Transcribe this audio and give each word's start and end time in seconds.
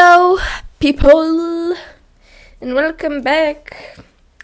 Hello, 0.00 0.38
people, 0.78 1.74
and 2.60 2.72
welcome 2.76 3.20
back. 3.20 3.98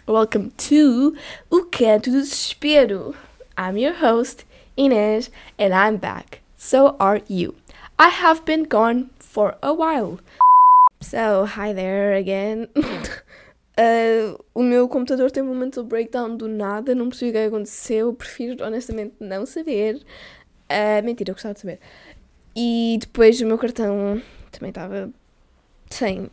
Welcome 0.05 0.51
to 0.57 1.15
O 1.49 1.63
Canto 1.71 2.11
do 2.11 2.19
Desespero. 2.19 3.15
I'm 3.57 3.77
your 3.77 3.93
host, 3.93 4.43
Inês, 4.77 5.29
and 5.57 5.73
I'm 5.73 5.95
back. 5.95 6.41
So 6.57 6.97
are 6.99 7.21
you. 7.29 7.55
I 7.97 8.09
have 8.09 8.43
been 8.43 8.63
gone 8.63 9.11
for 9.17 9.55
a 9.63 9.73
while. 9.73 10.19
So, 10.99 11.45
hi 11.45 11.71
there 11.71 12.15
again. 12.15 12.67
Uh, 13.77 14.37
o 14.53 14.63
meu 14.63 14.87
computador 14.87 15.29
tem 15.29 15.43
um 15.43 15.53
mental 15.53 15.83
breakdown 15.83 16.37
do 16.37 16.47
nada, 16.47 16.95
não 16.95 17.09
percebi 17.09 17.31
o 17.31 17.33
que 17.33 17.39
aconteceu, 17.39 18.13
prefiro 18.13 18.63
honestamente 18.63 19.15
não 19.19 19.45
saber. 19.45 19.95
Uh, 20.69 21.03
mentira, 21.03 21.31
eu 21.31 21.35
gostava 21.35 21.53
de 21.53 21.59
saber. 21.59 21.79
E 22.55 22.97
depois 23.01 23.41
o 23.41 23.45
meu 23.45 23.57
cartão 23.57 24.21
também 24.49 24.69
estava 24.69 25.11
sem 25.89 26.29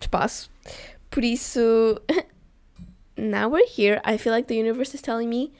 espaço. 0.00 0.50
Por 1.10 1.24
isso, 1.24 2.00
now 3.16 3.50
we're 3.50 3.66
here. 3.66 4.00
I 4.04 4.18
feel 4.18 4.32
like 4.32 4.48
the 4.48 4.58
universe 4.58 4.94
is 4.94 5.02
telling 5.02 5.28
me 5.28 5.52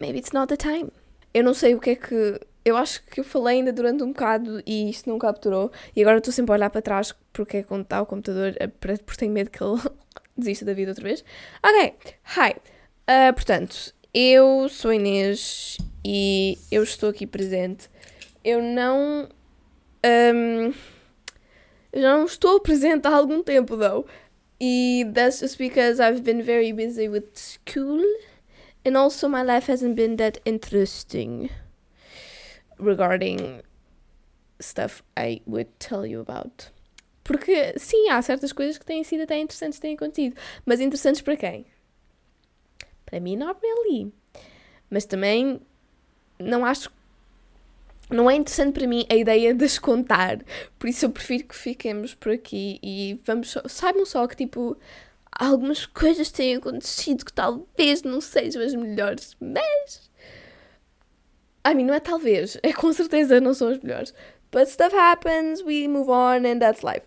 maybe 0.00 0.18
it's 0.18 0.32
not 0.32 0.48
the 0.48 0.56
time. 0.56 0.90
Eu 1.34 1.44
não 1.44 1.54
sei 1.54 1.74
o 1.74 1.80
que 1.80 1.90
é 1.90 1.96
que. 1.96 2.40
Eu 2.64 2.76
acho 2.76 3.02
que 3.04 3.20
eu 3.20 3.24
falei 3.24 3.58
ainda 3.58 3.72
durante 3.72 4.02
um 4.02 4.08
bocado 4.08 4.62
e 4.66 4.90
isto 4.90 5.08
não 5.08 5.18
capturou. 5.18 5.70
E 5.96 6.02
agora 6.02 6.18
estou 6.18 6.32
sempre 6.32 6.52
a 6.52 6.54
olhar 6.54 6.70
para 6.70 6.82
trás 6.82 7.14
porque 7.32 7.58
é 7.58 7.62
quando 7.62 7.82
está 7.82 8.02
o 8.02 8.06
computador, 8.06 8.54
eh, 8.58 8.66
porque 8.66 9.16
tenho 9.16 9.32
medo 9.32 9.50
que 9.50 9.62
ele 9.62 9.80
desista 10.36 10.64
da 10.64 10.74
vida 10.74 10.90
outra 10.90 11.04
vez. 11.04 11.24
Ok, 11.62 11.94
hi. 12.36 12.56
Uh, 13.08 13.32
portanto, 13.32 13.94
eu 14.12 14.68
sou 14.68 14.92
Inês 14.92 15.78
e 16.04 16.58
eu 16.70 16.82
estou 16.82 17.08
aqui 17.08 17.26
presente. 17.26 17.88
Eu 18.44 18.62
não. 18.62 19.28
Um, 20.04 20.72
eu 21.92 22.02
já 22.02 22.16
não 22.16 22.24
estou 22.24 22.60
presente 22.60 23.06
há 23.06 23.14
algum 23.14 23.42
tempo, 23.42 23.76
though. 23.76 24.06
E 24.60 25.04
that's 25.14 25.40
just 25.40 25.58
because 25.58 26.00
I've 26.00 26.22
been 26.22 26.42
very 26.42 26.72
busy 26.72 27.08
with 27.08 27.28
school. 27.34 28.02
And 28.84 28.96
also 28.96 29.28
my 29.28 29.42
life 29.42 29.70
hasn't 29.70 29.94
been 29.94 30.16
that 30.16 30.40
interesting 30.44 31.50
regarding 32.78 33.62
stuff 34.60 35.02
I 35.16 35.42
would 35.46 35.70
tell 35.78 36.06
you 36.06 36.20
about. 36.20 36.70
Porque, 37.24 37.74
sim, 37.76 38.08
há 38.08 38.22
certas 38.22 38.52
coisas 38.52 38.78
que 38.78 38.86
têm 38.86 39.04
sido 39.04 39.22
até 39.24 39.38
interessantes, 39.38 39.78
têm 39.78 39.94
acontecido. 39.94 40.34
Mas 40.64 40.80
interessantes 40.80 41.20
para 41.20 41.36
quem? 41.36 41.66
Para 43.04 43.20
mim, 43.20 43.36
not 43.36 43.60
really. 43.62 44.12
Mas 44.88 45.04
também 45.04 45.60
não 46.38 46.64
acho. 46.64 46.90
Não 48.10 48.30
é 48.30 48.34
interessante 48.34 48.74
para 48.74 48.86
mim 48.86 49.06
a 49.10 49.14
ideia 49.14 49.54
de 49.54 49.64
as 49.64 49.78
contar. 49.78 50.38
Por 50.78 50.88
isso 50.88 51.04
eu 51.04 51.10
prefiro 51.10 51.44
que 51.44 51.54
fiquemos 51.54 52.14
por 52.14 52.32
aqui 52.32 52.78
e 52.82 53.20
vamos 53.24 53.50
só, 53.50 53.62
saibam 53.68 54.06
só 54.06 54.26
que 54.26 54.36
tipo 54.36 54.76
algumas 55.30 55.86
coisas 55.86 56.30
têm 56.30 56.56
acontecido 56.56 57.24
que 57.24 57.32
talvez 57.32 58.02
não 58.02 58.20
sejam 58.20 58.62
as 58.62 58.74
melhores, 58.74 59.36
mas 59.40 60.08
I 61.66 61.74
mean, 61.74 61.86
não 61.86 61.94
é 61.94 62.00
talvez, 62.00 62.56
é 62.62 62.72
com 62.72 62.92
certeza 62.92 63.40
não 63.40 63.52
são 63.52 63.68
as 63.68 63.78
melhores. 63.78 64.14
But 64.50 64.68
stuff 64.68 64.94
happens, 64.96 65.62
we 65.62 65.86
move 65.86 66.08
on 66.10 66.46
and 66.46 66.58
that's 66.58 66.82
life. 66.82 67.06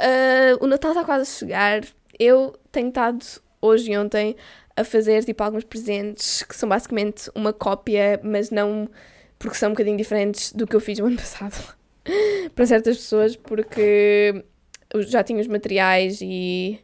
Uh, 0.00 0.62
o 0.62 0.66
Natal 0.66 0.90
está 0.92 1.04
quase 1.04 1.22
a 1.22 1.24
chegar. 1.24 1.80
Eu 2.18 2.54
tenho 2.70 2.88
estado 2.88 3.24
hoje 3.60 3.90
e 3.92 3.96
ontem 3.98 4.36
a 4.76 4.84
fazer 4.84 5.24
tipo 5.24 5.42
alguns 5.42 5.64
presentes 5.64 6.42
que 6.42 6.54
são 6.54 6.68
basicamente 6.68 7.30
uma 7.34 7.52
cópia, 7.52 8.20
mas 8.22 8.50
não 8.50 8.88
porque 9.38 9.56
são 9.56 9.70
um 9.70 9.72
bocadinho 9.72 9.96
diferentes 9.96 10.52
do 10.52 10.66
que 10.66 10.74
eu 10.74 10.80
fiz 10.80 10.98
no 10.98 11.06
ano 11.06 11.16
passado. 11.18 11.76
Para 12.54 12.66
certas 12.66 12.96
pessoas, 12.96 13.36
porque 13.36 14.44
eu 14.92 15.02
já 15.02 15.22
tinha 15.22 15.40
os 15.40 15.46
materiais 15.46 16.20
e 16.22 16.80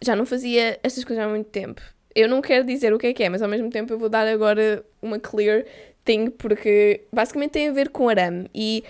já 0.00 0.16
não 0.16 0.24
fazia 0.24 0.78
estas 0.82 1.04
coisas 1.04 1.24
há 1.24 1.28
muito 1.28 1.50
tempo. 1.50 1.80
Eu 2.14 2.28
não 2.28 2.40
quero 2.40 2.64
dizer 2.64 2.92
o 2.92 2.98
que 2.98 3.08
é 3.08 3.12
que 3.12 3.22
é, 3.22 3.28
mas 3.28 3.42
ao 3.42 3.48
mesmo 3.48 3.70
tempo 3.70 3.92
eu 3.92 3.98
vou 3.98 4.08
dar 4.08 4.26
agora 4.26 4.84
uma 5.02 5.18
clear 5.18 5.64
thing, 6.04 6.30
porque 6.30 7.02
basicamente 7.12 7.52
tem 7.52 7.68
a 7.68 7.72
ver 7.72 7.90
com 7.90 8.08
arame. 8.08 8.50
E 8.54 8.82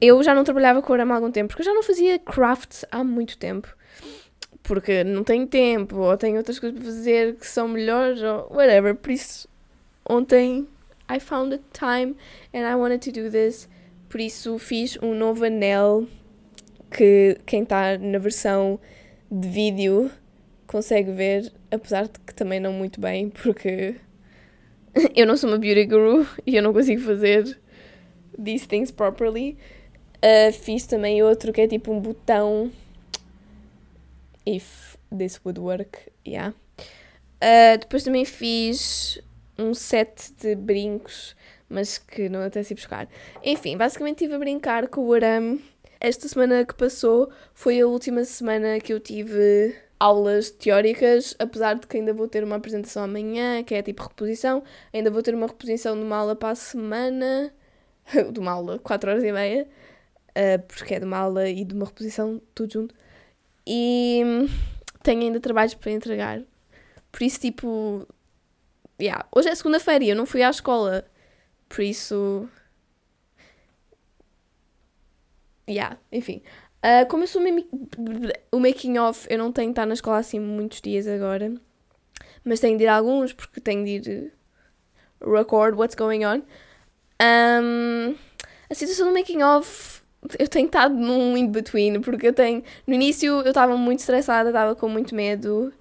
eu 0.00 0.22
já 0.22 0.34
não 0.34 0.44
trabalhava 0.44 0.82
com 0.82 0.92
arame 0.92 1.12
há 1.12 1.14
algum 1.14 1.30
tempo, 1.30 1.48
porque 1.48 1.62
eu 1.62 1.66
já 1.66 1.74
não 1.74 1.82
fazia 1.82 2.18
crafts 2.18 2.84
há 2.90 3.02
muito 3.02 3.38
tempo. 3.38 3.74
Porque 4.62 5.02
não 5.02 5.24
tenho 5.24 5.46
tempo, 5.46 5.96
ou 5.96 6.16
tenho 6.16 6.36
outras 6.36 6.58
coisas 6.58 6.78
para 6.78 6.86
fazer 6.86 7.36
que 7.36 7.46
são 7.46 7.66
melhores, 7.68 8.22
ou 8.22 8.52
whatever. 8.54 8.94
Por 8.94 9.10
isso, 9.10 9.48
ontem 10.06 10.68
I 11.08 11.18
found 11.18 11.52
the 11.52 11.60
time 11.72 12.16
and 12.52 12.66
I 12.66 12.74
wanted 12.74 13.00
to 13.02 13.12
do 13.12 13.30
this. 13.30 13.68
Por 14.08 14.20
isso, 14.20 14.58
fiz 14.58 14.98
um 15.02 15.14
novo 15.14 15.44
anel 15.44 16.06
que 16.90 17.38
quem 17.46 17.62
está 17.62 17.98
na 17.98 18.18
versão 18.18 18.78
de 19.30 19.48
vídeo 19.48 20.10
consegue 20.66 21.12
ver, 21.12 21.52
apesar 21.70 22.04
de 22.04 22.18
que 22.20 22.34
também 22.34 22.60
não 22.60 22.72
muito 22.72 23.00
bem, 23.00 23.30
porque 23.30 23.96
eu 25.14 25.26
não 25.26 25.36
sou 25.36 25.50
uma 25.50 25.58
beauty 25.58 25.86
guru 25.86 26.26
e 26.46 26.56
eu 26.56 26.62
não 26.62 26.72
consigo 26.72 27.00
fazer 27.02 27.58
these 28.42 28.66
things 28.66 28.90
properly. 28.90 29.56
Uh, 30.16 30.52
fiz 30.52 30.86
também 30.86 31.22
outro 31.22 31.52
que 31.52 31.60
é 31.60 31.68
tipo 31.68 31.92
um 31.92 32.00
botão. 32.00 32.70
If 34.46 34.96
this 35.16 35.40
would 35.44 35.60
work, 35.60 35.98
yeah. 36.26 36.54
Uh, 37.42 37.78
depois 37.78 38.02
também 38.02 38.24
fiz 38.24 39.20
um 39.58 39.74
set 39.74 40.32
de 40.34 40.54
brincos, 40.54 41.34
mas 41.68 41.98
que 41.98 42.28
não 42.28 42.42
até 42.42 42.62
se 42.62 42.74
buscar. 42.74 43.08
Enfim, 43.44 43.76
basicamente 43.76 44.18
estive 44.18 44.34
a 44.34 44.38
brincar 44.38 44.88
com 44.88 45.06
o 45.06 45.12
arame. 45.12 45.62
Esta 46.00 46.28
semana 46.28 46.64
que 46.64 46.74
passou 46.74 47.30
foi 47.52 47.80
a 47.80 47.86
última 47.86 48.24
semana 48.24 48.78
que 48.78 48.92
eu 48.92 49.00
tive 49.00 49.74
aulas 49.98 50.50
teóricas, 50.50 51.34
apesar 51.38 51.74
de 51.74 51.86
que 51.86 51.96
ainda 51.96 52.12
vou 52.12 52.28
ter 52.28 52.44
uma 52.44 52.56
apresentação 52.56 53.02
amanhã, 53.02 53.64
que 53.64 53.74
é 53.74 53.82
tipo 53.82 54.02
reposição, 54.02 54.62
ainda 54.92 55.10
vou 55.10 55.22
ter 55.22 55.34
uma 55.34 55.48
reposição 55.48 55.96
de 55.96 56.02
uma 56.02 56.16
aula 56.16 56.36
para 56.36 56.50
a 56.50 56.54
semana, 56.54 57.52
de 58.32 58.38
uma 58.38 58.52
aula, 58.52 58.78
4 58.78 59.10
horas 59.10 59.24
e 59.24 59.32
meia, 59.32 59.66
uh, 60.30 60.62
porque 60.68 60.94
é 60.94 61.00
de 61.00 61.04
uma 61.04 61.18
aula 61.18 61.48
e 61.48 61.64
de 61.64 61.74
uma 61.74 61.86
reposição, 61.86 62.40
tudo 62.54 62.72
junto. 62.72 62.94
E 63.66 64.22
tenho 65.02 65.22
ainda 65.22 65.40
trabalhos 65.40 65.74
para 65.74 65.90
entregar. 65.90 66.42
Por 67.10 67.22
isso, 67.22 67.40
tipo, 67.40 68.06
yeah. 69.00 69.26
hoje 69.34 69.48
é 69.48 69.54
segunda-feira 69.54 70.04
e 70.04 70.10
eu 70.10 70.16
não 70.16 70.26
fui 70.26 70.42
à 70.42 70.50
escola, 70.50 71.04
por 71.68 71.82
isso. 71.82 72.48
Yeah, 75.68 75.98
enfim. 76.10 76.42
Uh, 76.78 77.06
como 77.08 77.24
eu 77.24 77.26
sou 77.26 77.42
o 78.52 78.60
making 78.60 78.98
off, 78.98 79.26
eu 79.28 79.38
não 79.38 79.52
tenho 79.52 79.68
de 79.68 79.72
estar 79.72 79.86
na 79.86 79.94
escola 79.94 80.18
assim 80.18 80.38
muitos 80.38 80.80
dias 80.80 81.06
agora, 81.06 81.52
mas 82.44 82.60
tenho 82.60 82.78
de 82.78 82.84
ir 82.84 82.86
a 82.86 82.96
alguns 82.96 83.32
porque 83.32 83.60
tenho 83.60 83.84
de 83.84 83.90
ir 83.90 84.32
record 85.20 85.76
what's 85.76 85.94
going 85.96 86.24
on. 86.24 86.42
Um, 87.20 88.14
a 88.70 88.74
situação 88.74 89.08
do 89.08 89.14
making 89.14 89.42
off, 89.42 90.02
eu 90.38 90.48
tenho 90.48 90.66
estado 90.66 90.94
num 90.94 91.36
in-between, 91.36 92.00
porque 92.00 92.28
eu 92.28 92.32
tenho. 92.32 92.62
No 92.86 92.94
início 92.94 93.40
eu 93.40 93.48
estava 93.48 93.76
muito 93.76 94.00
estressada, 94.00 94.50
estava 94.50 94.74
com 94.74 94.88
muito 94.88 95.14
medo 95.14 95.72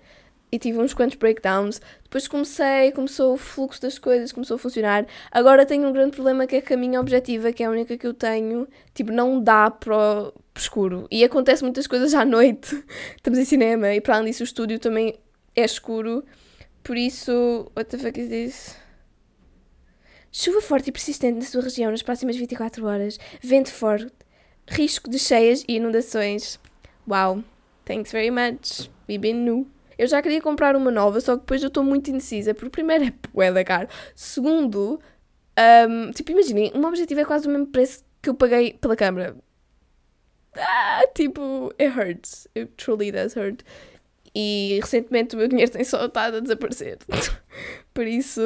e 0.52 0.58
tive 0.58 0.80
uns 0.80 0.94
quantos 0.94 1.18
breakdowns. 1.18 1.82
Depois 2.04 2.28
comecei, 2.28 2.92
começou 2.92 3.34
o 3.34 3.38
fluxo 3.38 3.82
das 3.82 4.00
coisas, 4.00 4.32
começou 4.32 4.56
a 4.56 4.58
funcionar. 4.58 5.06
Agora 5.32 5.66
tenho 5.66 5.88
um 5.88 5.92
grande 5.92 6.12
problema 6.16 6.48
que 6.48 6.56
é 6.56 6.62
que 6.62 6.74
a 6.74 6.78
minha 6.78 7.00
objetiva, 7.00 7.52
que 7.52 7.64
é 7.64 7.66
a 7.66 7.70
única 7.70 7.98
que 7.98 8.08
eu 8.08 8.14
tenho, 8.14 8.68
tipo, 8.94 9.12
não 9.12 9.42
dá 9.42 9.70
para 9.70 9.96
o 9.96 10.34
escuro. 10.56 11.08
E 11.12 11.24
acontece 11.24 11.64
muitas 11.64 11.88
coisas 11.88 12.14
à 12.14 12.24
noite. 12.24 12.84
Estamos 13.16 13.40
em 13.40 13.46
cinema 13.46 13.94
e 13.94 14.02
para 14.02 14.16
além 14.16 14.32
disso 14.32 14.44
o 14.44 14.46
estúdio 14.46 14.80
também 14.80 15.16
é 15.56 15.66
escuro. 15.66 16.24
Por 16.84 16.96
isso, 16.96 17.70
what 17.76 17.90
the 17.90 17.98
fuck 17.98 18.20
is 18.20 18.30
this? 18.30 18.76
Chuva 20.32 20.62
forte 20.62 20.90
e 20.90 20.92
persistente 20.92 21.40
na 21.40 21.46
sua 21.46 21.62
região 21.62 21.92
nas 21.92 22.04
próximas 22.04 22.36
24 22.36 22.86
horas. 22.86 23.20
Vento 23.42 23.72
forte. 23.72 24.14
Risco 24.68 25.10
de 25.10 25.18
cheias 25.18 25.64
e 25.68 25.78
inundações. 25.78 26.60
Wow. 27.08 27.44
Thanks 27.86 28.12
very 28.12 28.30
much. 28.30 28.90
We've 29.08 29.22
been 29.22 29.46
new. 29.46 29.77
Eu 29.98 30.08
já 30.08 30.22
queria 30.22 30.42
comprar 30.42 30.76
uma 30.76 30.92
nova, 30.92 31.20
só 31.20 31.36
que 31.36 31.42
depois 31.42 31.62
eu 31.64 31.68
estou 31.68 31.84
muito 31.84 32.10
indecisa, 32.10 32.54
porque 32.54 32.70
primeiro 32.70 33.06
é 33.06 33.14
bué 33.34 33.64
caro. 33.64 33.88
Segundo, 34.16 35.00
um, 35.90 36.12
tipo, 36.12 36.32
imaginem, 36.32 36.72
uma 36.74 36.88
objetiva 36.88 37.22
é 37.22 37.26
quase 37.26 37.48
o 37.48 37.52
mesmo 37.52 37.68
preço 37.68 38.04
que 38.22 38.30
eu 38.30 38.36
paguei 38.36 38.74
pela 38.74 38.96
câmera. 38.96 39.36
Ah, 40.56 41.04
tipo, 41.16 41.74
it 41.80 41.98
hurts. 41.98 42.48
It 42.56 42.74
truly 42.78 43.12
does 43.12 43.36
hurt. 43.36 43.64
E 44.36 44.80
recentemente 44.82 45.36
o 45.36 45.40
meu 45.40 45.48
dinheiro 45.48 45.72
tem 45.72 45.84
só 45.84 46.06
estado 46.06 46.38
a 46.38 46.40
desaparecer. 46.40 47.00
Por 47.94 48.06
isso, 48.06 48.42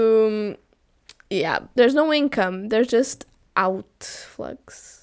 yeah, 1.32 1.68
there's 1.76 1.94
no 1.94 2.14
income, 2.14 2.70
there's 2.70 2.88
just 2.88 3.26
outflux. 3.56 5.02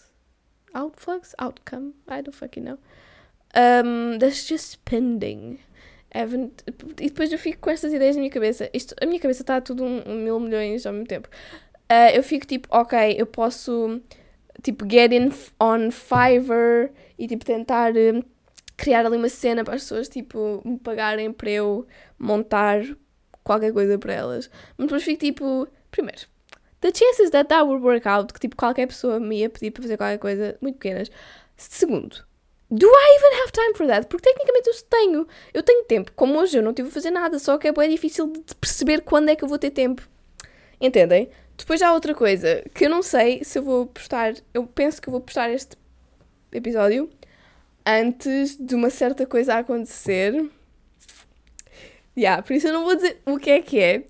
Outflux? 0.74 1.34
Outcome? 1.38 1.94
I 2.08 2.22
don't 2.22 2.34
fucking 2.34 2.64
know. 2.64 2.78
Um, 3.54 4.18
there's 4.18 4.46
just 4.48 4.70
spending. 4.70 5.58
E 6.14 7.06
depois 7.08 7.30
eu 7.30 7.38
fico 7.38 7.58
com 7.60 7.70
estas 7.70 7.92
ideias 7.92 8.16
na 8.16 8.20
minha 8.20 8.32
cabeça. 8.32 8.70
Isto, 8.72 8.94
a 9.00 9.06
minha 9.06 9.20
cabeça 9.20 9.42
está 9.42 9.60
tudo 9.60 9.84
um, 9.84 10.02
um, 10.06 10.14
mil 10.16 10.40
milhões 10.40 10.86
ao 10.86 10.92
mesmo 10.92 11.06
tempo. 11.06 11.28
Uh, 11.90 12.14
eu 12.14 12.22
fico 12.22 12.46
tipo, 12.46 12.68
ok, 12.70 13.16
eu 13.18 13.26
posso 13.26 14.00
tipo, 14.62 14.84
get 14.88 15.12
in 15.12 15.32
on 15.60 15.90
Fiverr 15.90 16.90
e, 17.18 17.26
tipo, 17.26 17.44
tentar 17.44 17.92
uh, 17.92 18.24
criar 18.76 19.06
ali 19.06 19.16
uma 19.16 19.28
cena 19.28 19.64
para 19.64 19.74
as 19.74 19.82
pessoas, 19.82 20.08
tipo, 20.08 20.62
me 20.64 20.78
pagarem 20.78 21.32
para 21.32 21.50
eu 21.50 21.86
montar 22.18 22.82
qualquer 23.44 23.72
coisa 23.72 23.98
para 23.98 24.12
elas. 24.12 24.50
Mas 24.76 24.86
depois 24.86 25.02
fico, 25.02 25.20
tipo, 25.20 25.68
primeiro, 25.90 26.22
the 26.80 26.90
chances 26.92 27.30
that 27.30 27.48
that 27.48 27.64
would 27.64 27.84
work 27.84 28.06
out, 28.06 28.32
que, 28.32 28.40
tipo, 28.40 28.56
qualquer 28.56 28.86
pessoa 28.86 29.20
me 29.20 29.40
ia 29.40 29.50
pedir 29.50 29.70
para 29.70 29.82
fazer 29.82 29.96
qualquer 29.96 30.18
coisa, 30.18 30.56
muito 30.60 30.78
pequenas. 30.78 31.10
Segundo, 31.56 32.24
do 32.70 32.86
I 32.86 33.16
even 33.18 33.42
have 33.42 33.52
time 33.52 33.74
for 33.74 33.86
that? 33.86 34.06
Porque 34.08 34.28
tecnicamente 34.28 34.68
eu 34.68 34.74
tenho. 34.88 35.28
Eu 35.54 35.62
tenho 35.62 35.84
tempo. 35.84 36.12
Como 36.14 36.38
hoje 36.38 36.58
eu 36.58 36.62
não 36.62 36.74
tive 36.74 36.88
a 36.88 36.92
fazer 36.92 37.10
nada, 37.10 37.38
só 37.38 37.56
que 37.56 37.68
é 37.68 37.72
bem 37.72 37.88
difícil 37.88 38.26
de 38.26 38.54
perceber 38.54 39.02
quando 39.02 39.30
é 39.30 39.36
que 39.36 39.42
eu 39.42 39.48
vou 39.48 39.58
ter 39.58 39.70
tempo. 39.70 40.06
Entendem? 40.80 41.30
Depois 41.56 41.82
há 41.82 41.92
outra 41.92 42.14
coisa 42.14 42.62
que 42.74 42.84
eu 42.86 42.90
não 42.90 43.02
sei 43.02 43.42
se 43.42 43.58
eu 43.58 43.62
vou 43.62 43.86
postar. 43.86 44.34
Eu 44.52 44.66
penso 44.66 45.00
que 45.00 45.08
eu 45.08 45.12
vou 45.12 45.20
postar 45.20 45.50
este 45.50 45.76
episódio 46.52 47.10
antes 47.84 48.56
de 48.56 48.74
uma 48.74 48.90
certa 48.90 49.26
coisa 49.26 49.54
acontecer. 49.54 50.48
Yeah, 52.16 52.42
por 52.42 52.52
isso 52.52 52.68
eu 52.68 52.72
não 52.72 52.84
vou 52.84 52.96
dizer 52.96 53.20
o 53.24 53.38
que 53.38 53.50
é 53.50 53.62
que 53.62 53.80
é. 53.80 54.02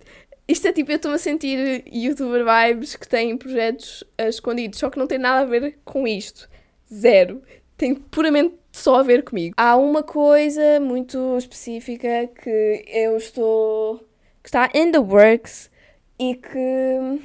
Isto 0.48 0.66
é 0.66 0.72
tipo, 0.72 0.90
eu 0.90 0.96
estou-me 0.96 1.14
a 1.14 1.18
sentir 1.18 1.84
youtuber 1.86 2.42
vibes 2.42 2.96
que 2.96 3.06
têm 3.06 3.36
projetos 3.36 4.02
uh, 4.18 4.28
escondidos, 4.28 4.78
só 4.78 4.88
que 4.88 4.98
não 4.98 5.06
tem 5.06 5.18
nada 5.18 5.42
a 5.42 5.44
ver 5.44 5.78
com 5.84 6.08
isto. 6.08 6.48
Zero. 6.92 7.42
Tem 7.78 7.94
puramente 7.94 8.56
só 8.72 8.96
a 8.96 9.02
ver 9.04 9.22
comigo. 9.22 9.54
Há 9.56 9.76
uma 9.76 10.02
coisa 10.02 10.80
muito 10.80 11.38
específica 11.38 12.26
que 12.26 12.84
eu 12.88 13.16
estou. 13.16 13.98
que 14.42 14.48
está 14.48 14.68
in 14.74 14.90
the 14.90 14.98
works 14.98 15.70
e 16.18 16.34
que 16.34 17.20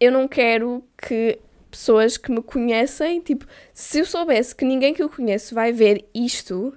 eu 0.00 0.10
não 0.10 0.26
quero 0.26 0.84
que 0.98 1.38
pessoas 1.70 2.16
que 2.16 2.32
me 2.32 2.42
conhecem, 2.42 3.20
tipo, 3.20 3.46
se 3.72 4.00
eu 4.00 4.04
soubesse 4.04 4.54
que 4.54 4.64
ninguém 4.64 4.92
que 4.92 5.02
eu 5.02 5.08
conheço 5.08 5.54
vai 5.54 5.70
ver 5.70 6.04
isto, 6.12 6.76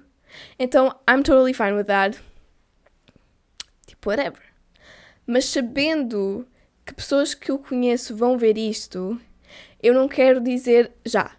então 0.58 0.86
I'm 1.10 1.24
totally 1.24 1.52
fine 1.52 1.72
with 1.72 1.86
that. 1.86 2.16
Tipo, 3.86 4.08
whatever. 4.10 4.42
Mas 5.26 5.46
sabendo 5.46 6.46
que 6.84 6.94
pessoas 6.94 7.34
que 7.34 7.50
eu 7.50 7.58
conheço 7.58 8.16
vão 8.16 8.38
ver 8.38 8.56
isto, 8.56 9.20
eu 9.82 9.92
não 9.92 10.06
quero 10.06 10.40
dizer 10.40 10.92
já. 11.04 11.36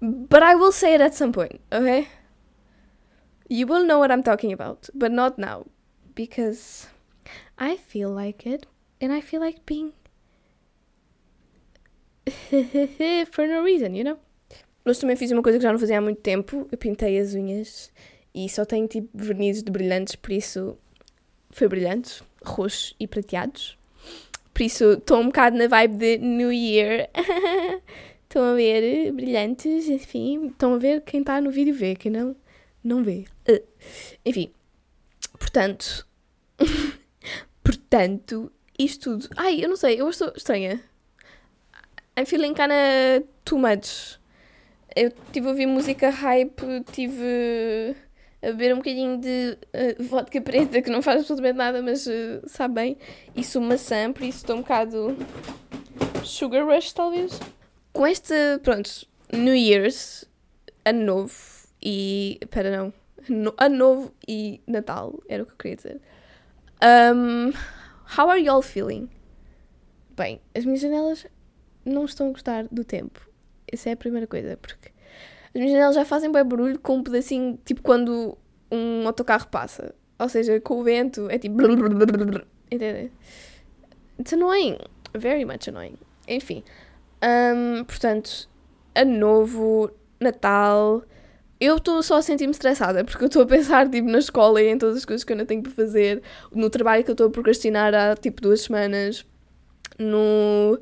But 0.00 0.42
I 0.42 0.54
will 0.54 0.72
say 0.72 0.94
it 0.94 1.00
at 1.00 1.14
some 1.14 1.32
point, 1.32 1.60
okay? 1.72 2.08
You 3.48 3.66
will 3.66 3.84
know 3.84 3.98
what 3.98 4.10
I'm 4.10 4.22
talking 4.22 4.52
about, 4.52 4.88
but 4.94 5.12
not 5.12 5.38
now. 5.38 5.66
Because 6.14 6.88
I 7.58 7.76
feel 7.76 8.10
like 8.10 8.46
it, 8.46 8.66
and 9.00 9.12
I 9.12 9.20
feel 9.20 9.40
like 9.40 9.66
being 9.66 9.92
for 13.30 13.46
no 13.46 13.62
reason, 13.62 13.94
you 13.94 14.04
know? 14.04 14.18
Hoje 14.86 15.00
também 15.00 15.16
fiz 15.16 15.30
uma 15.30 15.42
coisa 15.42 15.58
que 15.58 15.62
já 15.62 15.72
não 15.72 15.78
fazia 15.78 15.98
há 15.98 16.00
muito 16.00 16.20
tempo. 16.20 16.66
Eu 16.72 16.78
pintei 16.78 17.18
as 17.18 17.34
unhas 17.34 17.92
e 18.34 18.48
só 18.48 18.64
tenho 18.64 18.86
tipo 18.88 19.08
vernizes 19.12 19.62
de 19.62 19.70
brilhantes, 19.70 20.16
por 20.16 20.32
isso 20.32 20.78
foi 21.50 21.68
brilhantes, 21.68 22.22
roxos 22.42 22.94
e 22.98 23.06
prateados. 23.06 23.78
Por 24.54 24.62
isso 24.62 24.92
estou 24.92 25.18
um 25.18 25.26
bocado 25.26 25.56
na 25.56 25.66
vibe 25.66 25.96
de 25.96 26.18
New 26.18 26.52
Year. 26.52 27.08
Estão 28.30 28.44
a 28.44 28.54
ver 28.54 29.10
brilhantes, 29.10 29.88
enfim. 29.88 30.46
Estão 30.46 30.74
a 30.74 30.78
ver 30.78 31.00
quem 31.00 31.18
está 31.18 31.40
no 31.40 31.50
vídeo 31.50 31.74
vê, 31.74 31.96
quem 31.96 32.12
não, 32.12 32.36
não 32.82 33.02
vê. 33.02 33.24
Uh. 33.48 33.60
Enfim. 34.24 34.52
Portanto. 35.36 36.06
portanto, 37.64 38.52
isto 38.78 39.18
tudo. 39.18 39.34
Ai, 39.36 39.64
eu 39.64 39.68
não 39.68 39.74
sei, 39.74 40.00
eu 40.00 40.08
estou 40.08 40.32
estranha. 40.36 40.80
I'm 42.16 42.24
feeling 42.24 42.54
kinda 42.54 43.24
too 43.44 43.58
much. 43.58 44.20
Eu 44.94 45.08
estive 45.08 45.48
a 45.48 45.50
ouvir 45.50 45.66
música 45.66 46.08
hype, 46.08 46.84
tive 46.92 47.96
a 48.40 48.46
beber 48.52 48.74
um 48.74 48.76
bocadinho 48.76 49.18
de 49.18 49.58
uh, 49.74 50.04
vodka 50.04 50.40
preta, 50.40 50.80
que 50.80 50.88
não 50.88 51.02
faz 51.02 51.22
absolutamente 51.22 51.58
nada, 51.58 51.82
mas 51.82 52.06
uh, 52.06 52.46
sabe 52.46 52.74
bem. 52.74 52.96
E 53.34 53.42
sou 53.42 53.60
maçã, 53.60 54.12
por 54.12 54.22
isso 54.22 54.38
estou 54.38 54.54
um 54.54 54.60
bocado 54.60 55.16
sugar 56.22 56.64
rush, 56.64 56.92
talvez. 56.92 57.40
Com 58.00 58.06
este, 58.06 58.58
pronto, 58.62 59.06
New 59.30 59.54
Year's, 59.54 60.24
Ano 60.86 61.04
Novo 61.04 61.34
e. 61.82 62.38
Espera, 62.40 62.74
não. 62.74 62.94
No, 63.28 63.54
ano 63.58 63.76
Novo 63.76 64.14
e 64.26 64.62
Natal, 64.66 65.22
era 65.28 65.42
o 65.42 65.46
que 65.46 65.52
eu 65.52 65.56
queria 65.58 65.76
dizer. 65.76 66.00
Um, 66.82 67.52
how 68.16 68.30
are 68.30 68.42
you 68.42 68.50
all 68.50 68.62
feeling? 68.62 69.10
Bem, 70.16 70.40
as 70.56 70.64
minhas 70.64 70.80
janelas 70.80 71.26
não 71.84 72.06
estão 72.06 72.28
a 72.28 72.30
gostar 72.30 72.66
do 72.72 72.84
tempo. 72.84 73.28
Essa 73.70 73.90
é 73.90 73.92
a 73.92 73.96
primeira 73.98 74.26
coisa, 74.26 74.56
porque 74.56 74.88
as 75.48 75.54
minhas 75.56 75.72
janelas 75.72 75.94
já 75.94 76.06
fazem 76.06 76.32
bem 76.32 76.42
barulho 76.42 76.78
com 76.78 76.96
um 76.96 77.02
pedacinho, 77.02 77.58
tipo 77.66 77.82
quando 77.82 78.38
um 78.72 79.06
autocarro 79.06 79.48
passa. 79.48 79.94
Ou 80.18 80.28
seja, 80.30 80.58
com 80.58 80.80
o 80.80 80.82
vento 80.82 81.28
é 81.28 81.38
tipo. 81.38 81.54
Entendem? 82.72 83.12
It's 84.18 84.32
annoying. 84.32 84.78
Very 85.12 85.44
much 85.44 85.68
annoying. 85.68 85.98
Enfim. 86.26 86.64
Um, 87.22 87.84
portanto, 87.84 88.48
ano 88.94 89.18
novo, 89.18 89.90
Natal. 90.20 91.02
Eu 91.60 91.76
estou 91.76 92.02
só 92.02 92.16
a 92.16 92.22
sentir-me 92.22 92.52
estressada 92.52 93.04
porque 93.04 93.24
eu 93.24 93.26
estou 93.26 93.42
a 93.42 93.46
pensar 93.46 93.88
tipo, 93.90 94.08
na 94.08 94.18
escola 94.18 94.62
e 94.62 94.68
em 94.68 94.78
todas 94.78 94.96
as 94.96 95.04
coisas 95.04 95.24
que 95.24 95.32
eu 95.32 95.34
ainda 95.34 95.44
tenho 95.44 95.62
para 95.62 95.72
fazer, 95.72 96.22
no 96.50 96.70
trabalho 96.70 97.04
que 97.04 97.10
eu 97.10 97.12
estou 97.12 97.26
a 97.26 97.30
procrastinar 97.30 97.94
há 97.94 98.16
tipo 98.16 98.40
duas 98.40 98.62
semanas, 98.62 99.26
no. 99.98 100.80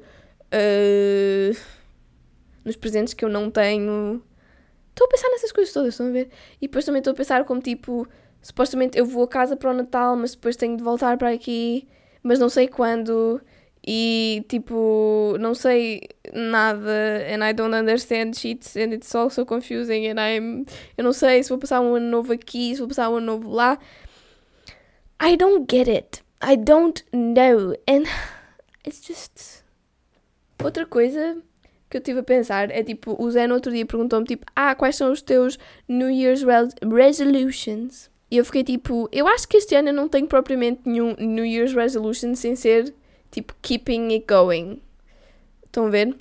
Uh, 0.55 1.57
nos 2.65 2.77
presentes 2.77 3.15
que 3.15 3.25
eu 3.25 3.29
não 3.29 3.51
tenho. 3.51 4.23
Estou 4.91 5.07
a 5.07 5.11
pensar 5.11 5.29
nessas 5.31 5.53
coisas 5.53 5.73
todas, 5.73 5.95
estão 5.95 6.09
a 6.09 6.11
ver? 6.11 6.29
E 6.61 6.67
depois 6.67 6.85
também 6.85 6.99
estou 6.99 7.13
a 7.13 7.17
pensar 7.17 7.45
como 7.45 7.61
tipo, 7.61 8.07
supostamente 8.43 8.99
eu 8.99 9.05
vou 9.05 9.25
a 9.25 9.29
casa 9.29 9.57
para 9.57 9.71
o 9.71 9.75
Natal, 9.75 10.17
mas 10.17 10.33
depois 10.35 10.57
tenho 10.57 10.77
de 10.77 10.83
voltar 10.83 11.17
para 11.17 11.31
aqui, 11.31 11.89
mas 12.23 12.39
não 12.39 12.49
sei 12.49 12.69
quando. 12.69 13.41
E 13.91 14.45
tipo, 14.51 15.35
não 15.41 15.55
sei 15.55 16.03
nada, 16.35 17.25
and 17.27 17.43
I 17.43 17.55
don't 17.55 17.75
understand 17.75 18.37
shit, 18.37 18.79
and 18.79 18.93
it's 18.93 19.15
all 19.15 19.31
so 19.31 19.47
confusing, 19.47 20.07
and 20.09 20.21
I'm. 20.21 20.67
Eu 20.99 21.05
não 21.05 21.15
sei 21.15 21.43
se 21.43 21.49
vou 21.49 21.57
passar 21.57 21.81
um 21.81 21.95
ano 21.95 22.07
novo 22.07 22.35
aqui, 22.35 22.75
se 22.75 22.81
vou 22.81 22.89
passar 22.89 23.09
um 23.09 23.17
ano 23.17 23.25
novo 23.25 23.51
lá. 23.51 23.79
I 25.23 25.39
don't 25.39 25.65
get 25.75 25.89
it. 25.89 26.23
I 26.43 26.59
don't 26.59 27.03
know. 27.15 27.73
And 27.89 28.05
it's 28.87 29.01
just. 29.07 29.65
Outra 30.63 30.85
coisa 30.85 31.39
que 31.89 31.97
eu 31.97 32.01
estive 32.01 32.19
a 32.21 32.23
pensar 32.23 32.71
é 32.71 32.83
tipo, 32.83 33.17
o 33.19 33.31
Zé 33.31 33.47
no 33.47 33.55
outro 33.55 33.73
dia 33.73 33.87
perguntou-me 33.87 34.27
tipo, 34.27 34.45
ah, 34.55 34.75
quais 34.75 34.97
são 34.97 35.11
os 35.11 35.23
teus 35.23 35.59
New 35.89 36.11
Year's 36.11 36.43
resolutions? 36.83 38.11
E 38.31 38.37
eu 38.37 38.45
fiquei 38.45 38.65
tipo, 38.65 39.09
eu 39.11 39.27
acho 39.27 39.49
que 39.49 39.57
este 39.57 39.75
ano 39.75 39.89
eu 39.89 39.95
não 39.95 40.11
tenho 40.11 40.27
propriamente 40.27 40.83
nenhum 40.85 41.15
New 41.19 41.47
Year's 41.47 41.73
resolution 41.73 42.35
sem 42.35 42.55
ser 42.55 42.93
tipo 43.31 43.55
keeping 43.63 44.13
it 44.13 44.25
going. 44.27 44.81
Estão 45.65 45.87
a 45.87 45.91
ver? 45.91 46.17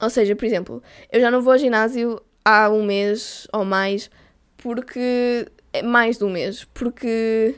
Ou 0.00 0.10
seja, 0.10 0.34
por 0.34 0.44
exemplo, 0.44 0.82
eu 1.10 1.20
já 1.20 1.30
não 1.30 1.42
vou 1.42 1.52
ao 1.52 1.58
ginásio 1.58 2.20
há 2.44 2.68
um 2.70 2.84
mês 2.84 3.46
ou 3.52 3.64
mais 3.64 4.10
porque. 4.56 5.46
É 5.74 5.82
mais 5.82 6.18
de 6.18 6.24
um 6.24 6.30
mês, 6.30 6.64
porque 6.74 7.54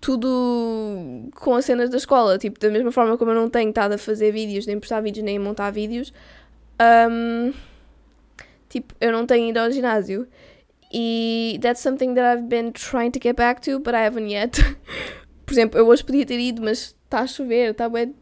tudo 0.00 1.30
com 1.36 1.54
as 1.54 1.64
cenas 1.64 1.90
da 1.90 1.96
escola, 1.96 2.38
tipo, 2.38 2.58
da 2.58 2.68
mesma 2.70 2.90
forma 2.90 3.16
como 3.16 3.30
eu 3.30 3.36
não 3.36 3.48
tenho 3.48 3.68
estado 3.68 3.92
a 3.92 3.98
fazer 3.98 4.32
vídeos, 4.32 4.66
nem 4.66 4.80
postar 4.80 5.00
vídeos, 5.00 5.24
nem 5.24 5.36
a 5.36 5.40
montar 5.40 5.70
vídeos, 5.70 6.12
um, 7.10 7.52
tipo, 8.68 8.94
eu 9.00 9.12
não 9.12 9.26
tenho 9.26 9.48
ido 9.50 9.58
ao 9.58 9.70
ginásio. 9.70 10.26
E 10.92 11.58
that's 11.60 11.80
something 11.80 12.14
that 12.14 12.38
I've 12.38 12.48
been 12.48 12.72
trying 12.72 13.10
to 13.12 13.20
get 13.22 13.36
back 13.36 13.60
to, 13.62 13.78
but 13.78 13.94
I 13.94 14.04
haven't 14.06 14.30
yet. 14.32 14.58
Por 15.44 15.52
exemplo, 15.52 15.78
eu 15.78 15.86
hoje 15.86 16.04
podia 16.04 16.24
ter 16.24 16.38
ido, 16.38 16.62
mas 16.62 16.95
está 17.06 17.20
a 17.20 17.26
chover, 17.26 17.70
está 17.70 17.88
bem 17.88 18.14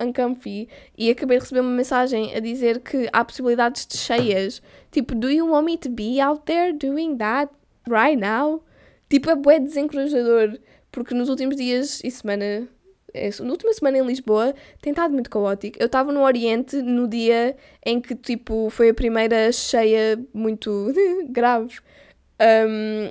uncomfy. 0.00 0.68
E 0.96 1.10
acabei 1.10 1.38
de 1.38 1.44
receber 1.44 1.60
uma 1.60 1.70
mensagem 1.70 2.34
a 2.34 2.40
dizer 2.40 2.80
que 2.80 3.08
há 3.12 3.24
possibilidades 3.24 3.86
de 3.86 3.96
cheias. 3.96 4.62
Tipo, 4.90 5.14
do 5.14 5.30
you 5.30 5.48
want 5.48 5.64
me 5.64 5.76
to 5.78 5.88
be 5.88 6.20
out 6.20 6.42
there 6.44 6.72
doing 6.72 7.16
that 7.16 7.52
right 7.88 8.16
now? 8.16 8.62
Tipo, 9.08 9.30
é 9.30 9.36
bué 9.36 9.58
desencorajador. 9.58 10.58
Porque 10.90 11.14
nos 11.14 11.28
últimos 11.28 11.56
dias 11.56 12.02
e 12.04 12.10
semana, 12.10 12.68
é, 13.14 13.30
na 13.40 13.50
última 13.50 13.72
semana 13.72 13.98
em 13.98 14.06
Lisboa, 14.06 14.54
tem 14.80 14.90
estado 14.90 15.12
muito 15.12 15.30
caótico. 15.30 15.78
Eu 15.80 15.86
estava 15.86 16.12
no 16.12 16.22
Oriente 16.22 16.76
no 16.82 17.08
dia 17.08 17.56
em 17.84 18.00
que, 18.00 18.14
tipo, 18.14 18.68
foi 18.70 18.90
a 18.90 18.94
primeira 18.94 19.50
cheia 19.52 20.22
muito 20.34 20.92
grave. 21.30 21.78
Um, 22.40 23.10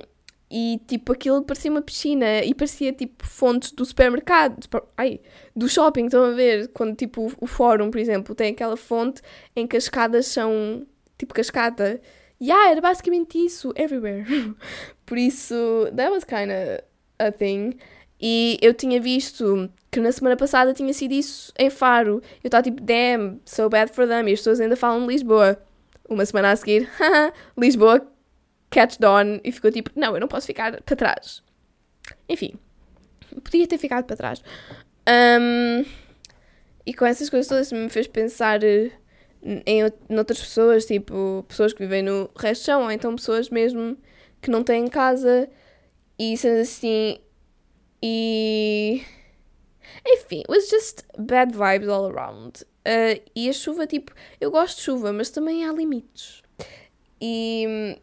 e 0.52 0.78
tipo 0.86 1.12
aquilo 1.12 1.42
parecia 1.42 1.70
uma 1.70 1.80
piscina 1.80 2.44
e 2.44 2.54
parecia 2.54 2.92
tipo 2.92 3.26
fontes 3.26 3.72
do 3.72 3.86
supermercado, 3.86 4.68
ai, 4.98 5.18
do 5.56 5.66
shopping, 5.66 6.04
estão 6.04 6.24
a 6.24 6.30
ver? 6.32 6.68
Quando 6.68 6.94
tipo 6.94 7.26
o, 7.26 7.32
o 7.40 7.46
fórum, 7.46 7.90
por 7.90 7.98
exemplo, 7.98 8.34
tem 8.34 8.52
aquela 8.52 8.76
fonte 8.76 9.22
em 9.56 9.66
que 9.66 9.78
as 9.78 9.84
escadas 9.84 10.26
são 10.26 10.86
tipo 11.16 11.32
cascata. 11.32 11.98
Yeah, 12.40 12.70
era 12.70 12.80
basicamente 12.82 13.38
isso, 13.38 13.72
everywhere. 13.76 14.26
por 15.06 15.16
isso, 15.16 15.54
that 15.96 16.10
was 16.10 16.22
kinda 16.24 16.84
a 17.18 17.32
thing. 17.32 17.78
E 18.20 18.58
eu 18.60 18.74
tinha 18.74 19.00
visto 19.00 19.70
que 19.90 20.00
na 20.00 20.12
semana 20.12 20.36
passada 20.36 20.74
tinha 20.74 20.92
sido 20.92 21.12
isso 21.12 21.50
em 21.58 21.70
Faro. 21.70 22.22
Eu 22.44 22.48
estava 22.48 22.62
tipo, 22.62 22.82
damn, 22.82 23.40
so 23.46 23.70
bad 23.70 23.90
for 23.92 24.06
them. 24.06 24.28
E 24.28 24.34
as 24.34 24.40
pessoas 24.40 24.60
ainda 24.60 24.76
falam 24.76 25.06
de 25.06 25.12
Lisboa. 25.14 25.58
Uma 26.08 26.26
semana 26.26 26.50
a 26.50 26.56
seguir, 26.56 26.90
Lisboa, 27.56 28.06
catch 28.72 28.98
dawn. 28.98 29.38
E 29.44 29.52
ficou 29.52 29.70
tipo, 29.70 29.90
não, 29.94 30.14
eu 30.14 30.20
não 30.20 30.28
posso 30.28 30.46
ficar 30.46 30.80
para 30.82 30.96
trás. 30.96 31.42
Enfim, 32.28 32.54
podia 33.44 33.66
ter 33.68 33.78
ficado 33.78 34.04
para 34.04 34.16
trás. 34.16 34.42
Um, 35.08 35.84
e 36.84 36.94
com 36.94 37.06
essas 37.06 37.30
coisas 37.30 37.48
todas 37.48 37.70
me 37.70 37.88
fez 37.88 38.08
pensar 38.08 38.64
eh, 38.64 38.90
em, 39.66 39.84
outras 40.18 40.40
pessoas, 40.40 40.86
tipo, 40.86 41.44
pessoas 41.46 41.72
que 41.72 41.80
vivem 41.80 42.02
no 42.02 42.30
resto 42.36 42.62
do 42.62 42.66
chão, 42.66 42.82
ou 42.82 42.90
então 42.90 43.14
pessoas 43.14 43.48
mesmo 43.50 43.96
que 44.40 44.50
não 44.50 44.64
têm 44.64 44.88
casa 44.88 45.48
e 46.18 46.36
sendo 46.36 46.60
assim. 46.60 47.18
E. 48.02 49.02
Enfim, 50.06 50.42
was 50.48 50.68
just 50.68 51.04
bad 51.18 51.52
vibes 51.52 51.88
all 51.88 52.06
around. 52.06 52.64
Uh, 52.84 53.20
e 53.36 53.48
a 53.48 53.52
chuva, 53.52 53.86
tipo, 53.86 54.12
eu 54.40 54.50
gosto 54.50 54.78
de 54.78 54.82
chuva, 54.82 55.12
mas 55.12 55.30
também 55.30 55.64
há 55.64 55.72
limites. 55.72 56.42
E 57.20 58.00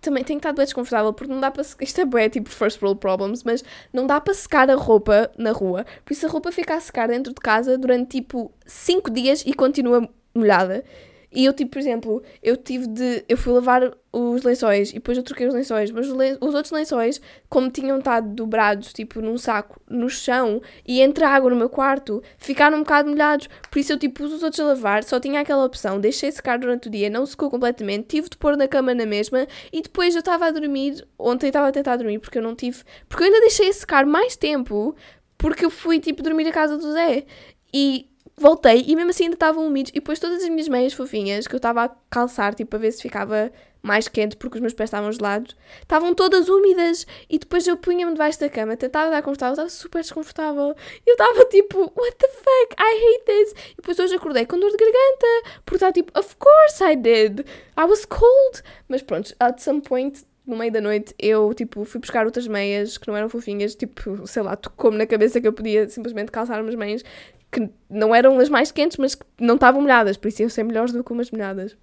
também 0.00 0.24
tenho 0.24 0.38
estado 0.38 0.56
bem 0.56 0.64
desconfortável 0.64 1.12
porque 1.12 1.32
não 1.32 1.40
dá 1.40 1.50
para. 1.50 1.62
Isto 1.80 2.00
é 2.00 2.04
bem 2.04 2.28
tipo 2.28 2.48
first 2.48 2.82
world 2.82 3.00
problems, 3.00 3.42
mas 3.44 3.64
não 3.92 4.06
dá 4.06 4.20
para 4.20 4.34
secar 4.34 4.70
a 4.70 4.74
roupa 4.74 5.30
na 5.36 5.52
rua. 5.52 5.84
Por 6.04 6.12
isso 6.12 6.26
a 6.26 6.28
roupa 6.28 6.52
fica 6.52 6.74
a 6.74 6.80
secar 6.80 7.08
dentro 7.08 7.32
de 7.32 7.40
casa 7.40 7.76
durante 7.76 8.20
tipo 8.20 8.52
5 8.66 9.10
dias 9.10 9.42
e 9.46 9.52
continua 9.52 10.08
molhada. 10.34 10.84
E 11.30 11.44
eu, 11.44 11.52
tipo, 11.52 11.72
por 11.72 11.78
exemplo, 11.78 12.22
eu 12.42 12.56
tive 12.56 12.86
de. 12.86 13.24
Eu 13.28 13.36
fui 13.36 13.52
lavar 13.52 13.92
os 14.10 14.42
lençóis 14.42 14.90
e 14.90 14.94
depois 14.94 15.18
eu 15.18 15.22
troquei 15.22 15.46
os 15.46 15.52
lençóis, 15.52 15.90
mas 15.90 16.08
os, 16.08 16.16
os 16.40 16.54
outros 16.54 16.72
lençóis, 16.72 17.20
como 17.50 17.70
tinham 17.70 17.98
estado 17.98 18.28
dobrados, 18.28 18.92
tipo, 18.94 19.20
num 19.20 19.36
saco 19.36 19.78
no 19.88 20.08
chão 20.08 20.62
e 20.86 21.02
entre 21.02 21.24
a 21.24 21.28
água 21.28 21.50
no 21.50 21.56
meu 21.56 21.68
quarto, 21.68 22.22
ficaram 22.38 22.78
um 22.78 22.80
bocado 22.80 23.10
molhados. 23.10 23.48
Por 23.70 23.78
isso 23.78 23.92
eu, 23.92 23.98
tipo, 23.98 24.22
pus 24.22 24.32
os 24.32 24.42
outros 24.42 24.60
a 24.60 24.64
lavar, 24.68 25.04
só 25.04 25.20
tinha 25.20 25.40
aquela 25.40 25.64
opção, 25.64 26.00
deixei 26.00 26.32
secar 26.32 26.58
durante 26.58 26.88
o 26.88 26.90
dia, 26.90 27.10
não 27.10 27.26
secou 27.26 27.50
completamente, 27.50 28.06
tive 28.08 28.30
de 28.30 28.36
pôr 28.38 28.56
na 28.56 28.66
cama 28.66 28.94
na 28.94 29.04
mesma 29.04 29.46
e 29.70 29.82
depois 29.82 30.14
eu 30.14 30.20
estava 30.20 30.46
a 30.46 30.50
dormir. 30.50 31.06
Ontem 31.18 31.48
estava 31.48 31.68
a 31.68 31.72
tentar 31.72 31.96
dormir 31.96 32.18
porque 32.20 32.38
eu 32.38 32.42
não 32.42 32.54
tive. 32.54 32.82
Porque 33.06 33.22
eu 33.22 33.26
ainda 33.26 33.40
deixei 33.40 33.70
secar 33.72 34.06
mais 34.06 34.34
tempo 34.34 34.96
porque 35.36 35.64
eu 35.64 35.70
fui, 35.70 36.00
tipo, 36.00 36.22
dormir 36.22 36.48
a 36.48 36.52
casa 36.52 36.78
do 36.78 36.92
Zé. 36.92 37.24
E 37.72 38.08
voltei 38.38 38.84
e 38.86 38.96
mesmo 38.96 39.10
assim 39.10 39.24
ainda 39.24 39.36
estavam 39.36 39.66
úmidos. 39.66 39.90
E 39.90 39.94
depois 39.94 40.18
todas 40.18 40.42
as 40.42 40.48
minhas 40.48 40.68
meias 40.68 40.92
fofinhas 40.92 41.46
que 41.46 41.54
eu 41.54 41.58
estava 41.58 41.84
a 41.84 41.90
calçar, 42.10 42.54
tipo, 42.54 42.74
a 42.76 42.78
ver 42.78 42.92
se 42.92 43.02
ficava 43.02 43.50
mais 43.82 44.08
quente 44.08 44.36
porque 44.36 44.56
os 44.56 44.60
meus 44.60 44.72
pés 44.72 44.88
estavam 44.88 45.10
gelados, 45.12 45.56
estavam 45.80 46.14
todas 46.14 46.48
úmidas. 46.48 47.06
E 47.28 47.38
depois 47.38 47.66
eu 47.66 47.76
punha-me 47.76 48.12
debaixo 48.12 48.40
da 48.40 48.48
cama, 48.48 48.76
tentava 48.76 49.10
dar 49.10 49.22
confortável, 49.22 49.52
estava 49.52 49.68
super 49.68 50.00
desconfortável. 50.00 50.74
Eu 51.06 51.12
estava 51.12 51.44
tipo, 51.46 51.80
what 51.80 52.16
the 52.16 52.28
fuck, 52.28 52.76
I 52.78 53.14
hate 53.14 53.24
this. 53.24 53.52
E 53.72 53.76
depois 53.76 53.98
hoje 53.98 54.14
acordei 54.14 54.46
com 54.46 54.58
dor 54.58 54.70
de 54.70 54.76
garganta, 54.76 55.60
porque 55.64 55.76
estava 55.76 55.92
tipo, 55.92 56.18
of 56.18 56.36
course 56.36 56.82
I 56.82 56.96
did, 56.96 57.40
I 57.76 57.84
was 57.84 58.04
cold. 58.04 58.62
Mas 58.88 59.02
pronto, 59.02 59.34
at 59.40 59.60
some 59.60 59.80
point 59.80 60.26
no 60.48 60.56
meio 60.56 60.72
da 60.72 60.80
noite, 60.80 61.14
eu, 61.18 61.52
tipo, 61.52 61.84
fui 61.84 62.00
buscar 62.00 62.24
outras 62.24 62.48
meias 62.48 62.96
que 62.96 63.06
não 63.06 63.14
eram 63.14 63.28
fofinhas, 63.28 63.74
tipo, 63.74 64.26
sei 64.26 64.42
lá, 64.42 64.56
tocou-me 64.56 64.96
na 64.96 65.06
cabeça 65.06 65.38
que 65.42 65.46
eu 65.46 65.52
podia 65.52 65.86
simplesmente 65.90 66.32
calçar 66.32 66.62
umas 66.62 66.74
meias 66.74 67.04
que 67.50 67.68
não 67.88 68.14
eram 68.14 68.38
as 68.38 68.48
mais 68.48 68.70
quentes, 68.70 68.96
mas 68.98 69.14
que 69.14 69.24
não 69.40 69.54
estavam 69.54 69.80
molhadas, 69.80 70.16
por 70.16 70.28
isso 70.28 70.42
iam 70.42 70.48
ser 70.48 70.64
melhores 70.64 70.92
do 70.92 71.02
que 71.02 71.12
umas 71.12 71.30
molhadas. 71.30 71.76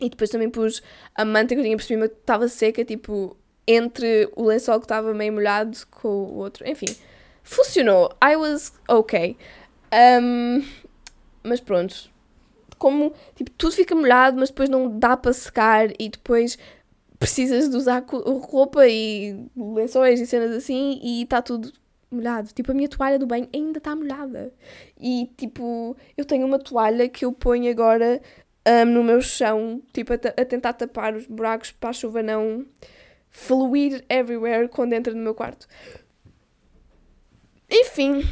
E 0.00 0.08
depois 0.08 0.30
também 0.30 0.48
pus 0.48 0.82
a 1.14 1.24
manta 1.24 1.54
que 1.54 1.60
eu 1.60 1.64
tinha 1.64 1.76
por 1.76 1.82
cima 1.82 2.06
estava 2.06 2.48
seca, 2.48 2.84
tipo, 2.84 3.36
entre 3.66 4.30
o 4.36 4.44
lençol 4.44 4.78
que 4.78 4.84
estava 4.84 5.12
meio 5.12 5.32
molhado 5.32 5.76
com 5.90 6.08
o 6.08 6.36
outro. 6.36 6.66
Enfim, 6.68 6.86
funcionou. 7.42 8.10
I 8.22 8.36
was 8.36 8.72
ok. 8.88 9.36
Um, 10.22 10.64
mas 11.42 11.60
pronto. 11.60 12.10
Como, 12.78 13.12
tipo, 13.34 13.50
tudo 13.50 13.72
fica 13.72 13.94
molhado, 13.94 14.38
mas 14.38 14.50
depois 14.50 14.68
não 14.68 14.98
dá 14.98 15.16
para 15.16 15.32
secar 15.32 15.90
e 15.98 16.08
depois 16.08 16.56
precisas 17.18 17.68
de 17.68 17.76
usar 17.76 18.04
roupa 18.06 18.86
e 18.86 19.46
lençóis 19.56 20.20
e 20.20 20.26
cenas 20.26 20.52
assim 20.52 21.00
e 21.02 21.22
está 21.24 21.42
tudo 21.42 21.72
molhado. 22.10 22.52
Tipo, 22.52 22.72
a 22.72 22.74
minha 22.74 22.88
toalha 22.88 23.18
do 23.18 23.26
banho 23.26 23.48
ainda 23.54 23.78
está 23.78 23.94
molhada. 23.94 24.52
E, 24.98 25.30
tipo, 25.36 25.96
eu 26.16 26.24
tenho 26.24 26.46
uma 26.46 26.58
toalha 26.58 27.08
que 27.08 27.24
eu 27.24 27.32
ponho 27.32 27.70
agora 27.70 28.20
um, 28.66 28.84
no 28.84 29.02
meu 29.04 29.20
chão, 29.20 29.82
tipo, 29.92 30.12
a, 30.12 30.16
a, 30.16 30.44
tentar 30.44 30.74
tapar 30.74 31.14
os 31.14 31.26
buracos 31.26 31.70
para 31.70 31.90
a 31.90 31.92
chuva 31.92 32.22
não 32.22 32.66
fluir 33.30 34.04
everywhere 34.08 34.68
quando 34.68 34.92
entra 34.92 35.14
no 35.14 35.20
meu 35.22 35.34
quarto. 35.34 35.66
Enfim, 37.70 38.22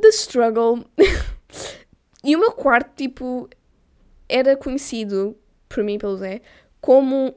the 0.00 0.08
struggle. 0.08 0.84
e 2.24 2.36
o 2.36 2.40
meu 2.40 2.52
quarto, 2.52 2.94
tipo, 2.96 3.48
era 4.28 4.56
conhecido, 4.56 5.36
por 5.68 5.82
mim 5.82 5.98
pelo 5.98 6.16
Zé, 6.16 6.40
como 6.80 7.34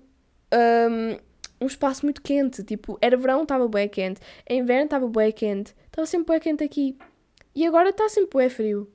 um, 0.53 1.17
um 1.61 1.67
espaço 1.67 2.05
muito 2.05 2.21
quente. 2.21 2.63
Tipo, 2.63 2.97
era 2.99 3.15
verão, 3.15 3.43
estava 3.43 3.67
bem 3.67 3.87
quente. 3.87 4.19
Em 4.49 4.59
inverno 4.59 4.85
estava 4.85 5.07
bem 5.07 5.31
quente. 5.31 5.75
Estava 5.85 6.07
sempre 6.07 6.33
bem 6.33 6.41
quente 6.41 6.63
aqui. 6.63 6.97
E 7.53 7.65
agora 7.65 7.89
está 7.89 8.09
sempre 8.09 8.39
bem 8.39 8.49
frio. 8.49 8.91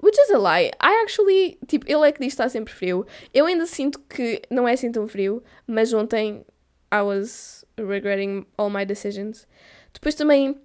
Which 0.00 0.18
is 0.20 0.30
a 0.30 0.38
lie. 0.38 0.70
I 0.82 1.02
actually, 1.02 1.58
tipo, 1.66 1.84
ele 1.88 2.08
é 2.08 2.12
que 2.12 2.20
diz 2.20 2.28
que 2.28 2.34
está 2.34 2.48
sempre 2.48 2.72
frio. 2.72 3.06
Eu 3.34 3.46
ainda 3.46 3.66
sinto 3.66 3.98
que 4.00 4.42
não 4.50 4.66
é 4.66 4.72
assim 4.72 4.90
tão 4.90 5.06
frio, 5.06 5.42
mas 5.66 5.92
ontem 5.92 6.44
I 6.92 7.02
was 7.02 7.64
regretting 7.76 8.46
all 8.56 8.68
my 8.68 8.84
decisions. 8.84 9.46
Depois 9.92 10.14
também, 10.14 10.60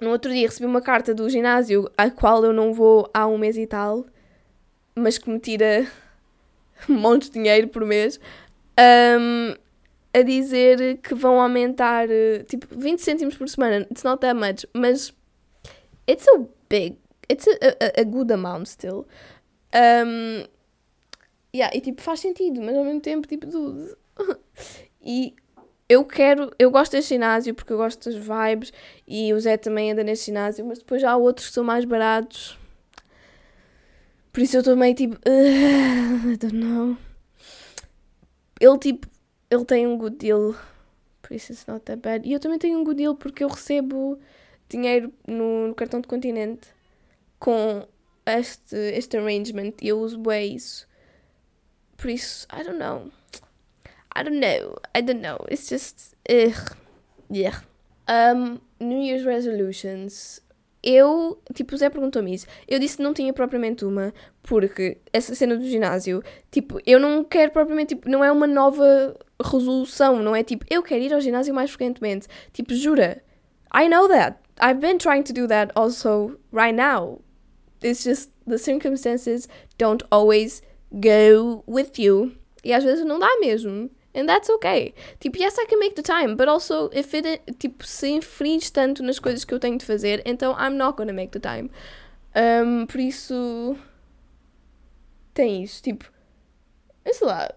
no 0.00 0.10
outro 0.10 0.32
dia, 0.32 0.48
recebi 0.48 0.66
uma 0.66 0.82
carta 0.82 1.14
do 1.14 1.28
ginásio, 1.30 1.90
a 1.96 2.10
qual 2.10 2.44
eu 2.44 2.52
não 2.52 2.72
vou 2.72 3.08
há 3.14 3.26
um 3.26 3.38
mês 3.38 3.56
e 3.56 3.66
tal, 3.66 4.04
mas 4.94 5.16
que 5.16 5.30
me 5.30 5.38
tira 5.38 5.86
um 6.88 6.94
monte 6.94 7.26
de 7.26 7.34
dinheiro 7.34 7.68
por 7.68 7.84
mês. 7.84 8.18
Um, 8.78 9.54
a 10.14 10.22
dizer 10.22 10.98
que 10.98 11.14
vão 11.14 11.40
aumentar 11.40 12.08
eh, 12.10 12.44
tipo 12.48 12.66
20 12.70 13.00
cêntimos 13.00 13.36
por 13.36 13.48
semana. 13.48 13.86
It's 13.90 14.02
not 14.02 14.20
that 14.20 14.34
much, 14.34 14.66
mas 14.74 15.12
it's 16.06 16.26
a 16.28 16.46
big, 16.68 16.98
it's 17.30 17.46
a, 17.46 17.52
a, 17.52 18.00
a 18.00 18.04
good 18.04 18.30
amount 18.32 18.68
still. 18.68 19.06
Um, 19.74 20.44
yeah, 21.54 21.74
e 21.74 21.80
tipo 21.80 22.02
faz 22.02 22.20
sentido, 22.20 22.60
mas 22.60 22.76
ao 22.76 22.84
mesmo 22.84 23.00
tempo 23.00 23.26
tipo 23.26 23.46
tudo. 23.46 23.96
e 25.02 25.34
eu 25.88 26.04
quero, 26.04 26.50
eu 26.58 26.70
gosto 26.70 26.92
deste 26.92 27.14
ginásio 27.14 27.54
porque 27.54 27.72
eu 27.72 27.76
gosto 27.76 28.10
das 28.10 28.16
vibes 28.16 28.72
e 29.06 29.32
o 29.32 29.40
Zé 29.40 29.56
também 29.56 29.92
anda 29.92 30.04
neste 30.04 30.26
ginásio, 30.26 30.64
mas 30.64 30.78
depois 30.78 31.02
há 31.04 31.16
outros 31.16 31.48
que 31.48 31.54
são 31.54 31.64
mais 31.64 31.84
baratos. 31.84 32.58
Por 34.32 34.40
isso 34.40 34.56
eu 34.56 34.60
estou 34.60 34.76
meio 34.76 34.94
tipo, 34.94 35.16
uh, 35.16 36.32
I 36.32 36.36
don't 36.38 36.56
know. 36.56 36.96
Ele 38.58 38.78
tipo 38.78 39.06
ele 39.52 39.66
tem 39.66 39.86
um 39.86 39.98
good 39.98 40.16
deal, 40.16 40.54
por 41.20 41.34
isso 41.34 41.52
it's 41.52 41.66
not 41.66 41.84
that 41.84 42.00
bad. 42.00 42.26
E 42.26 42.32
eu 42.32 42.40
também 42.40 42.58
tenho 42.58 42.78
um 42.78 42.84
good 42.84 42.96
deal 42.96 43.14
porque 43.14 43.44
eu 43.44 43.48
recebo 43.48 44.18
dinheiro 44.66 45.12
no, 45.28 45.68
no 45.68 45.74
cartão 45.74 46.00
de 46.00 46.08
continente 46.08 46.68
com 47.38 47.86
este, 48.24 48.76
este 48.76 49.18
arrangement 49.18 49.74
e 49.82 49.88
eu 49.88 50.00
uso 50.00 50.18
bem 50.18 50.56
isso. 50.56 50.88
Por 51.98 52.08
isso, 52.08 52.46
I 52.50 52.64
don't 52.64 52.78
know. 52.78 53.12
I 54.16 54.24
don't 54.24 54.40
know. 54.40 54.78
I 54.96 55.02
don't 55.02 55.20
know. 55.20 55.38
It's 55.50 55.68
just. 55.68 56.14
Ugh. 56.30 56.76
Yeah. 57.30 57.62
Um, 58.08 58.58
New 58.80 59.02
Year's 59.02 59.24
resolutions 59.24 60.40
eu, 60.82 61.40
tipo, 61.54 61.74
o 61.74 61.78
Zé 61.78 61.88
perguntou-me 61.88 62.34
isso. 62.34 62.46
Eu 62.66 62.78
disse 62.78 62.96
que 62.96 63.02
não 63.02 63.14
tinha 63.14 63.32
propriamente 63.32 63.84
uma, 63.84 64.12
porque 64.42 64.98
essa 65.12 65.34
cena 65.34 65.56
do 65.56 65.64
ginásio, 65.64 66.22
tipo, 66.50 66.80
eu 66.84 66.98
não 66.98 67.22
quero 67.22 67.52
propriamente, 67.52 67.94
tipo, 67.94 68.08
não 68.08 68.24
é 68.24 68.32
uma 68.32 68.46
nova 68.46 69.16
resolução, 69.42 70.22
não 70.22 70.34
é 70.34 70.42
tipo, 70.42 70.64
eu 70.68 70.82
quero 70.82 71.02
ir 71.02 71.14
ao 71.14 71.20
ginásio 71.20 71.54
mais 71.54 71.70
frequentemente. 71.70 72.26
Tipo, 72.52 72.74
jura. 72.74 73.22
I 73.74 73.88
know 73.88 74.08
that. 74.08 74.38
I've 74.60 74.80
been 74.80 74.98
trying 74.98 75.22
to 75.24 75.32
do 75.32 75.46
that 75.48 75.72
also 75.74 76.38
right 76.52 76.74
now. 76.74 77.20
It's 77.82 78.04
just 78.04 78.30
the 78.46 78.58
circumstances 78.58 79.48
don't 79.78 80.04
always 80.10 80.62
go 80.92 81.64
with 81.66 81.98
you. 81.98 82.32
E 82.64 82.72
às 82.72 82.84
vezes 82.84 83.04
não 83.04 83.18
dá 83.18 83.28
mesmo. 83.40 83.90
And 84.14 84.28
that's 84.28 84.50
okay. 84.50 84.92
Tipo, 85.20 85.38
yes, 85.38 85.58
I 85.58 85.66
can 85.66 85.78
make 85.78 85.96
the 85.96 86.02
time, 86.02 86.36
but 86.36 86.48
also 86.48 86.90
if 86.92 87.14
it, 87.14 87.40
tipo, 87.58 87.84
se 87.84 88.08
infringe 88.10 88.70
tanto 88.70 89.02
nas 89.02 89.18
coisas 89.18 89.44
que 89.44 89.54
eu 89.54 89.58
tenho 89.58 89.78
de 89.78 89.86
fazer, 89.86 90.22
então 90.26 90.54
I'm 90.58 90.76
not 90.76 90.96
gonna 90.96 91.14
make 91.14 91.32
the 91.32 91.40
time. 91.40 91.70
Um, 92.34 92.86
por 92.86 93.00
isso, 93.00 93.76
tem 95.34 95.62
isso, 95.62 95.82
tipo, 95.82 96.10
sei 97.10 97.26
lá, 97.26 97.48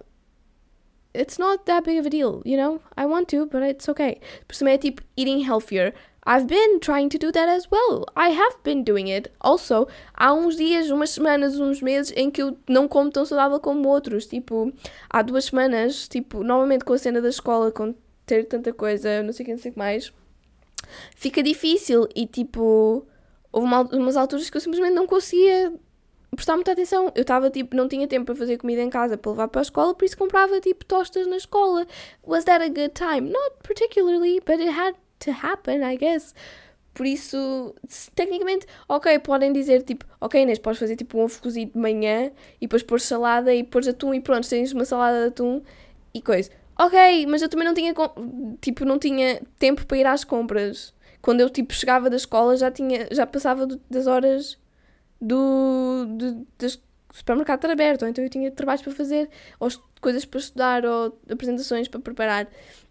it's 1.13 1.37
not 1.37 1.65
that 1.65 1.83
big 1.83 1.97
of 1.97 2.05
a 2.05 2.09
deal, 2.09 2.41
you 2.45 2.57
know? 2.57 2.81
I 2.97 3.05
want 3.05 3.27
to, 3.29 3.45
but 3.47 3.61
it's 3.63 3.87
okay. 3.89 4.19
Por 4.47 4.55
também 4.55 4.75
é 4.75 4.77
tipo, 4.77 5.01
eating 5.17 5.43
healthier. 5.43 5.93
I've 6.27 6.47
been 6.47 6.79
trying 6.79 7.09
to 7.09 7.19
do 7.19 7.31
that 7.31 7.47
as 7.47 7.69
well. 7.69 8.05
I 8.15 8.29
have 8.29 8.57
been 8.63 8.83
doing 8.83 9.11
it. 9.11 9.31
Also, 9.39 9.87
há 10.13 10.33
uns 10.33 10.55
dias, 10.55 10.89
umas 10.89 11.11
semanas, 11.11 11.59
uns 11.59 11.81
meses 11.81 12.11
em 12.15 12.31
que 12.31 12.41
eu 12.41 12.57
não 12.67 12.87
como 12.87 13.11
tão 13.11 13.25
saudável 13.25 13.59
como 13.59 13.87
outros. 13.87 14.25
Tipo, 14.25 14.73
há 15.09 15.21
duas 15.21 15.45
semanas, 15.45 16.07
tipo, 16.07 16.43
novamente 16.43 16.83
com 16.83 16.93
a 16.93 16.97
cena 16.97 17.21
da 17.21 17.29
escola, 17.29 17.71
com 17.71 17.93
ter 18.25 18.45
tanta 18.45 18.73
coisa, 18.73 19.21
não 19.21 19.31
sei 19.31 19.43
o 19.43 19.45
que, 19.45 19.51
não 19.53 19.59
sei 19.59 19.69
o 19.69 19.73
que 19.73 19.79
mais. 19.79 20.11
fica 21.15 21.41
difícil 21.43 22.07
e 22.15 22.25
tipo, 22.25 23.05
houve 23.51 23.67
uma, 23.67 23.81
umas 23.81 24.17
alturas 24.17 24.49
que 24.49 24.57
eu 24.57 24.61
simplesmente 24.61 24.93
não 24.93 25.07
conseguia 25.07 25.73
prestar 26.31 26.55
muita 26.55 26.71
atenção. 26.71 27.11
Eu 27.15 27.21
estava 27.21 27.49
tipo, 27.49 27.75
não 27.75 27.87
tinha 27.87 28.07
tempo 28.07 28.25
para 28.25 28.35
fazer 28.35 28.57
comida 28.57 28.81
em 28.81 28.89
casa 28.89 29.17
para 29.17 29.31
levar 29.31 29.47
para 29.47 29.61
a 29.61 29.63
escola, 29.63 29.93
por 29.93 30.05
isso 30.05 30.17
comprava 30.17 30.59
tipo 30.59 30.85
tostas 30.85 31.27
na 31.27 31.37
escola. 31.37 31.85
Was 32.25 32.45
that 32.45 32.63
a 32.63 32.67
good 32.67 32.93
time? 32.93 33.29
Not 33.31 33.55
particularly, 33.63 34.39
but 34.45 34.59
it 34.59 34.69
had 34.71 34.95
to 35.19 35.31
happen, 35.31 35.81
I 35.83 35.97
guess. 35.97 36.33
Por 36.93 37.05
isso, 37.05 37.75
tecnicamente, 38.15 38.65
ok, 38.87 39.19
podem 39.19 39.51
dizer 39.51 39.83
tipo, 39.83 40.05
ok 40.21 40.41
Inês, 40.41 40.59
podes 40.59 40.79
fazer 40.79 40.95
tipo 40.95 41.17
um 41.17 41.23
ovo 41.23 41.41
cozido 41.41 41.73
de 41.73 41.77
manhã 41.77 42.31
e 42.55 42.61
depois 42.61 42.83
pôr 42.83 43.01
salada 43.01 43.53
e 43.53 43.65
pôr 43.65 43.87
atum 43.87 44.13
e 44.13 44.21
pronto, 44.21 44.47
tens 44.47 44.71
uma 44.71 44.85
salada 44.85 45.23
de 45.23 45.27
atum 45.27 45.61
e 46.13 46.21
coisa. 46.21 46.49
Ok, 46.77 47.25
mas 47.27 47.41
eu 47.41 47.49
também 47.49 47.67
não 47.67 47.73
tinha, 47.73 47.93
tipo, 48.61 48.85
não 48.85 48.99
tinha 48.99 49.41
tempo 49.59 49.85
para 49.85 49.97
ir 49.97 50.05
às 50.05 50.23
compras. 50.23 50.93
Quando 51.21 51.41
eu 51.41 51.49
tipo 51.49 51.73
chegava 51.73 52.09
da 52.09 52.15
escola 52.15 52.55
já 52.55 52.71
tinha, 52.71 53.07
já 53.11 53.25
passava 53.25 53.67
das 53.89 54.07
horas 54.07 54.57
do, 55.19 56.05
do, 56.05 56.33
do 56.57 56.67
supermercado 57.13 57.59
estar 57.59 57.71
aberto, 57.71 58.03
ou 58.03 58.07
então 58.09 58.23
eu 58.23 58.29
tinha 58.29 58.51
trabalhos 58.51 58.81
para 58.81 58.93
fazer, 58.93 59.29
ou 59.59 59.69
coisas 60.01 60.25
para 60.25 60.39
estudar, 60.39 60.85
ou 60.85 61.17
apresentações 61.29 61.87
para 61.87 61.99
preparar. 61.99 62.47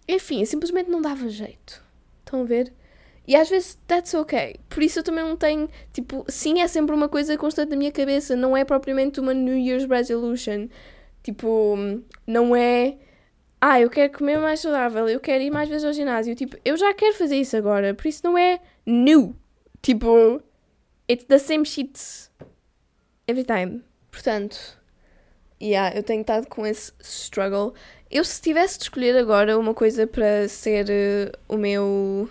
Enfim, 0.08 0.44
simplesmente 0.44 0.90
não 0.90 1.00
dava 1.00 1.28
jeito. 1.28 1.83
Estão 2.34 2.42
a 2.42 2.44
ver? 2.44 2.72
E 3.26 3.36
às 3.36 3.48
vezes 3.48 3.78
that's 3.86 4.12
ok. 4.12 4.56
Por 4.68 4.82
isso 4.82 4.98
eu 4.98 5.02
também 5.02 5.24
não 5.24 5.36
tenho. 5.36 5.68
Tipo, 5.92 6.24
sim, 6.28 6.60
é 6.60 6.66
sempre 6.66 6.94
uma 6.94 7.08
coisa 7.08 7.36
constante 7.38 7.70
na 7.70 7.76
minha 7.76 7.92
cabeça. 7.92 8.34
Não 8.34 8.56
é 8.56 8.64
propriamente 8.64 9.20
uma 9.20 9.32
New 9.32 9.56
Year's 9.56 9.84
Resolution. 9.84 10.68
Tipo, 11.22 11.76
não 12.26 12.54
é. 12.54 12.98
Ah, 13.60 13.80
eu 13.80 13.88
quero 13.88 14.12
comer 14.18 14.38
mais 14.38 14.60
saudável, 14.60 15.08
eu 15.08 15.18
quero 15.20 15.42
ir 15.42 15.50
mais 15.50 15.70
vezes 15.70 15.86
ao 15.86 15.92
ginásio. 15.92 16.34
Tipo, 16.34 16.58
eu 16.64 16.76
já 16.76 16.92
quero 16.92 17.14
fazer 17.14 17.36
isso 17.36 17.56
agora. 17.56 17.94
Por 17.94 18.06
isso 18.06 18.20
não 18.24 18.36
é 18.36 18.60
new. 18.84 19.34
Tipo, 19.80 20.42
it's 21.10 21.24
the 21.26 21.38
same 21.38 21.64
shit 21.64 21.98
every 23.26 23.44
time. 23.44 23.82
Portanto, 24.10 24.78
yeah, 25.62 25.96
eu 25.96 26.02
tenho 26.02 26.20
estado 26.20 26.46
com 26.48 26.66
esse 26.66 26.92
struggle. 27.00 27.72
Eu, 28.14 28.22
se 28.22 28.40
tivesse 28.40 28.78
de 28.78 28.84
escolher 28.84 29.16
agora 29.16 29.58
uma 29.58 29.74
coisa 29.74 30.06
para 30.06 30.46
ser 30.46 30.86
uh, 30.86 31.36
o 31.52 31.56
meu 31.56 32.30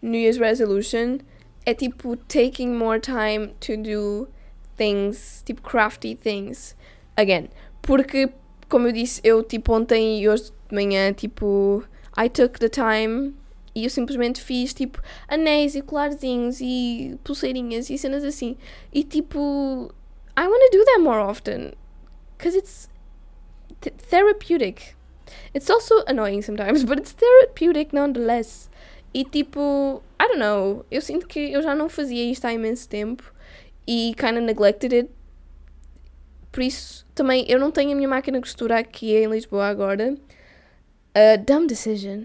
New 0.00 0.20
Year's 0.20 0.38
resolution 0.38 1.18
é 1.66 1.74
tipo 1.74 2.16
taking 2.16 2.68
more 2.68 3.00
time 3.00 3.48
to 3.58 3.76
do 3.76 4.28
things, 4.76 5.42
tipo 5.44 5.60
crafty 5.60 6.14
things. 6.14 6.76
Again, 7.16 7.48
porque 7.82 8.32
como 8.68 8.86
eu 8.86 8.92
disse, 8.92 9.20
eu 9.24 9.42
tipo 9.42 9.72
ontem 9.72 10.22
e 10.22 10.28
hoje 10.28 10.52
de 10.52 10.52
manhã, 10.72 11.12
tipo, 11.12 11.82
I 12.16 12.28
took 12.28 12.60
the 12.60 12.68
time 12.68 13.34
e 13.74 13.82
eu 13.82 13.90
simplesmente 13.90 14.40
fiz 14.40 14.72
tipo 14.72 15.02
anéis 15.26 15.74
e 15.74 15.82
colarzinhos 15.82 16.60
e 16.60 17.18
pulseirinhas 17.24 17.90
e 17.90 17.98
cenas 17.98 18.22
assim. 18.22 18.56
E 18.92 19.02
tipo, 19.02 19.92
I 20.38 20.46
want 20.46 20.70
to 20.70 20.78
do 20.78 20.84
that 20.84 21.00
more 21.00 21.18
often 21.18 21.72
because 22.36 22.56
it's 22.56 22.88
th 23.80 23.92
therapeutic. 24.08 24.96
It's 25.54 25.70
also 25.70 26.04
annoying 26.06 26.42
sometimes, 26.42 26.84
but 26.88 26.98
it's 26.98 27.12
therapeutic 27.12 27.92
nonetheless. 27.92 28.68
E 29.14 29.24
tipo, 29.24 30.02
I 30.20 30.28
don't 30.28 30.38
know, 30.38 30.84
eu 30.90 31.00
sinto 31.00 31.26
que 31.26 31.52
eu 31.52 31.62
já 31.62 31.74
não 31.74 31.88
fazia 31.88 32.30
isto 32.30 32.44
há 32.44 32.52
imenso 32.52 32.88
tempo 32.88 33.32
e 33.86 34.14
kinda 34.16 34.40
neglected 34.40 34.94
it. 34.94 35.10
Por 36.52 36.62
isso, 36.62 37.06
também, 37.14 37.44
eu 37.48 37.58
não 37.58 37.70
tenho 37.70 37.92
a 37.92 37.94
minha 37.94 38.08
máquina 38.08 38.38
de 38.38 38.42
costura 38.42 38.78
aqui 38.78 39.14
em 39.14 39.26
Lisboa 39.26 39.66
agora. 39.66 40.14
Uh, 41.16 41.42
dumb 41.44 41.66
decision, 41.66 42.24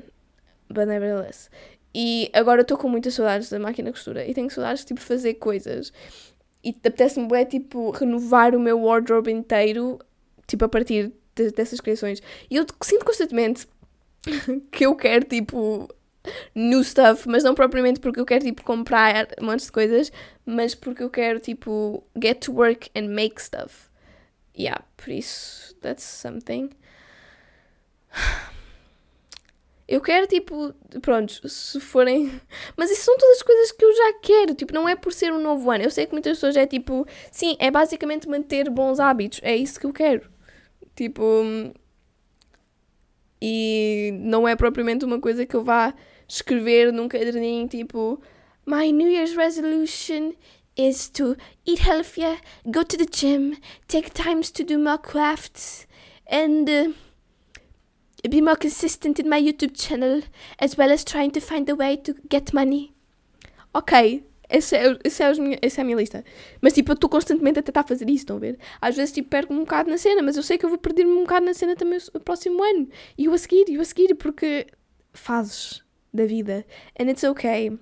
but 0.69 0.87
nevertheless. 0.87 1.49
E 1.95 2.29
agora 2.33 2.61
estou 2.61 2.77
com 2.77 2.89
muitas 2.89 3.13
saudades 3.13 3.49
da 3.49 3.59
máquina 3.59 3.89
de 3.89 3.93
costura 3.93 4.25
e 4.25 4.33
tenho 4.33 4.49
saudades 4.49 4.81
de 4.81 4.87
tipo, 4.87 5.01
fazer 5.01 5.35
coisas. 5.35 5.93
E 6.63 6.69
apetece-me 6.69 7.27
é 7.37 7.45
tipo 7.45 7.91
renovar 7.91 8.55
o 8.55 8.59
meu 8.59 8.81
wardrobe 8.81 9.31
inteiro, 9.31 9.99
tipo 10.47 10.65
a 10.65 10.69
partir 10.69 11.13
de, 11.35 11.51
dessas 11.51 11.79
criações. 11.79 12.21
E 12.49 12.55
eu 12.55 12.65
sinto 12.81 13.05
constantemente 13.05 13.67
que 14.71 14.85
eu 14.85 14.95
quero 14.95 15.25
tipo 15.25 15.89
new 16.55 16.83
stuff, 16.83 17.27
mas 17.27 17.43
não 17.43 17.53
propriamente 17.53 17.99
porque 17.99 18.19
eu 18.19 18.25
quero 18.25 18.45
tipo 18.45 18.63
comprar 18.63 19.27
um 19.41 19.45
monte 19.45 19.65
de 19.65 19.71
coisas, 19.71 20.11
mas 20.45 20.73
porque 20.73 21.03
eu 21.03 21.09
quero 21.09 21.39
tipo 21.39 22.03
get 22.21 22.39
to 22.45 22.53
work 22.53 22.89
and 22.95 23.09
make 23.09 23.41
stuff. 23.41 23.89
Yeah, 24.57 24.83
por 24.95 25.09
isso, 25.09 25.75
that's 25.81 26.03
something. 26.03 26.69
Eu 29.87 29.99
quero, 29.99 30.25
tipo, 30.27 30.73
pronto, 31.01 31.47
se 31.47 31.79
forem. 31.79 32.39
Mas 32.77 32.89
isso 32.89 33.03
são 33.03 33.17
todas 33.17 33.37
as 33.37 33.43
coisas 33.43 33.71
que 33.71 33.83
eu 33.83 33.95
já 33.95 34.13
quero. 34.21 34.55
Tipo, 34.55 34.73
não 34.73 34.87
é 34.87 34.95
por 34.95 35.11
ser 35.11 35.31
um 35.33 35.39
novo 35.41 35.69
ano. 35.69 35.83
Eu 35.83 35.91
sei 35.91 36.05
que 36.05 36.13
muitas 36.13 36.37
pessoas 36.37 36.55
é 36.55 36.65
tipo. 36.65 37.05
Sim, 37.31 37.55
é 37.59 37.69
basicamente 37.69 38.27
manter 38.27 38.69
bons 38.69 38.99
hábitos. 38.99 39.39
É 39.43 39.55
isso 39.55 39.79
que 39.79 39.85
eu 39.85 39.93
quero. 39.93 40.32
Tipo. 40.95 41.43
E 43.41 44.11
não 44.21 44.47
é 44.47 44.55
propriamente 44.55 45.03
uma 45.03 45.19
coisa 45.19 45.45
que 45.45 45.55
eu 45.55 45.63
vá 45.63 45.93
escrever 46.27 46.93
num 46.93 47.09
caderninho 47.09 47.67
tipo 47.67 48.21
My 48.65 48.91
New 48.93 49.09
Year's 49.09 49.35
resolution 49.35 50.33
is 50.77 51.09
to 51.09 51.35
eat 51.65 51.79
healthier, 51.79 52.37
go 52.71 52.83
to 52.83 52.97
the 52.97 53.05
gym, 53.05 53.57
take 53.87 54.13
times 54.13 54.49
to 54.51 54.63
do 54.63 54.77
more 54.77 54.97
crafts, 54.97 55.85
and 56.25 56.69
uh, 56.69 56.93
be 58.29 58.41
more 58.41 58.55
consistent 58.55 59.19
in 59.19 59.29
my 59.29 59.39
YouTube 59.39 59.75
channel, 59.75 60.21
as 60.57 60.77
well 60.77 60.91
as 60.91 61.03
trying 61.03 61.31
to 61.31 61.41
find 61.41 61.69
a 61.69 61.75
way 61.75 61.97
to 61.97 62.15
get 62.29 62.53
money. 62.53 62.93
Ok, 63.75 64.23
essa 64.53 64.77
é, 64.77 64.85
é 64.85 65.73
é 65.77 65.81
a 65.81 65.83
minha 65.83 65.97
lista. 65.97 66.23
Mas 66.61 66.73
tipo, 66.73 66.91
eu 66.91 66.93
estou 66.93 67.09
constantemente 67.09 67.59
a 67.59 67.63
tentar 67.63 67.83
fazer 67.83 68.07
isso, 68.07 68.19
estão 68.19 68.37
a 68.37 68.39
ver? 68.39 68.59
Às 68.79 68.95
vezes 68.95 69.11
tipo, 69.11 69.27
perco-me 69.27 69.59
um 69.59 69.63
bocado 69.63 69.89
na 69.89 69.97
cena, 69.97 70.21
mas 70.21 70.37
eu 70.37 70.43
sei 70.43 70.59
que 70.59 70.65
eu 70.65 70.69
vou 70.69 70.77
perder-me 70.77 71.11
um 71.11 71.23
bocado 71.23 71.45
na 71.45 71.53
cena 71.55 71.75
também 71.75 71.97
o 72.13 72.19
próximo 72.19 72.63
ano. 72.63 72.87
E 73.17 73.25
eu 73.25 73.33
a 73.33 73.37
seguir, 73.37 73.67
e 73.67 73.75
eu 73.75 73.81
a 73.81 73.85
seguir, 73.85 74.13
porque 74.13 74.67
fases 75.11 75.83
da 76.13 76.25
vida. 76.25 76.63
And 76.99 77.09
it's 77.09 77.23
okay. 77.23 77.77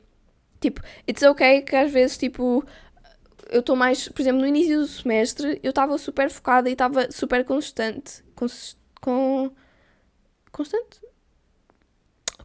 Tipo, 0.62 0.82
it's 1.08 1.24
okay 1.24 1.62
que 1.62 1.76
às 1.76 1.92
vezes, 1.92 2.18
tipo, 2.18 2.64
eu 3.50 3.60
estou 3.60 3.76
mais, 3.76 4.08
por 4.08 4.22
exemplo, 4.22 4.40
no 4.40 4.48
início 4.48 4.80
do 4.80 4.88
semestre, 4.88 5.60
eu 5.62 5.72
estava 5.72 5.98
super 5.98 6.30
focada 6.30 6.70
e 6.70 6.74
estava 6.74 7.12
super 7.12 7.44
constante. 7.44 8.24
Cons 8.34 8.78
com. 9.02 9.52
Constante? 10.52 11.02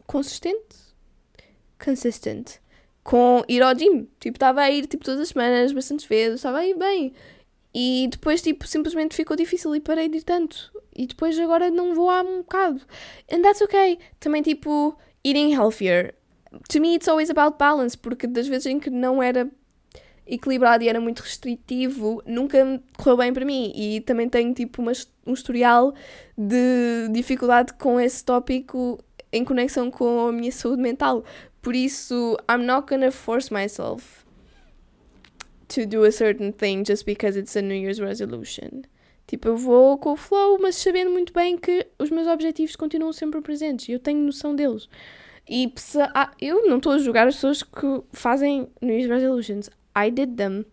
Consistente? 0.05 0.75
Consistent. 1.79 2.59
Com 3.07 3.41
ir 3.47 3.63
ao 3.63 3.73
gym. 3.73 4.05
Tipo, 4.19 4.35
estava 4.35 4.61
a 4.61 4.69
ir 4.69 4.85
tipo, 4.85 5.05
todas 5.05 5.21
as 5.21 5.29
semanas, 5.29 5.71
bastantes 5.71 6.05
vezes, 6.05 6.35
estava 6.35 6.57
a 6.57 6.67
ir 6.67 6.77
bem. 6.77 7.13
E 7.73 8.09
depois, 8.11 8.41
tipo, 8.41 8.67
simplesmente 8.67 9.15
ficou 9.15 9.37
difícil 9.37 9.73
e 9.73 9.79
parei 9.79 10.09
de 10.09 10.17
ir 10.17 10.23
tanto. 10.23 10.73
E 10.93 11.07
depois 11.07 11.39
agora 11.39 11.71
não 11.71 11.95
vou 11.95 12.09
há 12.09 12.21
um 12.21 12.39
bocado. 12.39 12.81
And 13.31 13.41
that's 13.43 13.61
okay. 13.61 13.97
Também, 14.19 14.41
tipo, 14.41 14.93
eating 15.23 15.53
healthier. 15.53 16.15
To 16.67 16.81
me, 16.81 16.95
it's 16.95 17.07
always 17.07 17.29
about 17.29 17.57
balance, 17.57 17.97
porque 17.97 18.27
das 18.27 18.45
vezes 18.45 18.65
em 18.65 18.77
que 18.77 18.89
não 18.89 19.23
era 19.23 19.49
equilibrado 20.25 20.83
e 20.83 20.89
era 20.89 20.99
muito 20.99 21.21
restritivo, 21.21 22.21
nunca 22.25 22.81
correu 22.97 23.15
bem 23.15 23.31
para 23.31 23.45
mim. 23.45 23.71
E 23.73 24.01
também 24.01 24.27
tenho 24.27 24.53
tipo 24.53 24.81
uma, 24.81 24.91
um 25.25 25.31
historial 25.31 25.93
de 26.37 27.07
dificuldade 27.13 27.71
com 27.75 27.97
esse 28.01 28.25
tópico 28.25 28.99
em 29.31 29.43
conexão 29.43 29.91
com 29.91 30.27
a 30.27 30.31
minha 30.31 30.51
saúde 30.51 30.81
mental. 30.81 31.23
Por 31.61 31.75
isso, 31.75 32.37
I'm 32.49 32.65
not 32.65 32.87
gonna 32.87 33.11
force 33.11 33.51
myself 33.51 34.25
to 35.69 35.85
do 35.85 36.03
a 36.03 36.11
certain 36.11 36.51
thing 36.51 36.83
just 36.83 37.05
because 37.05 37.37
it's 37.37 37.55
a 37.55 37.61
New 37.61 37.75
Year's 37.75 37.99
resolution. 37.99 38.83
Tipo, 39.27 39.49
eu 39.49 39.57
vou 39.57 39.97
com 39.97 40.13
o 40.13 40.15
flow, 40.15 40.57
mas 40.61 40.75
sabendo 40.75 41.11
muito 41.11 41.33
bem 41.33 41.57
que 41.57 41.85
os 41.99 42.09
meus 42.09 42.27
objetivos 42.27 42.75
continuam 42.77 43.11
sempre 43.11 43.41
presentes 43.41 43.89
e 43.89 43.91
eu 43.91 43.99
tenho 43.99 44.19
noção 44.21 44.55
deles. 44.55 44.87
E 45.49 45.73
ah, 46.13 46.31
eu 46.41 46.67
não 46.67 46.77
estou 46.77 46.93
a 46.93 46.97
julgar 46.97 47.27
as 47.27 47.35
pessoas 47.35 47.61
que 47.61 48.01
fazem 48.13 48.67
New 48.81 48.97
Year's 48.97 49.09
Resolutions. 49.09 49.69
I 49.95 50.09
did 50.09 50.37
them 50.37 50.65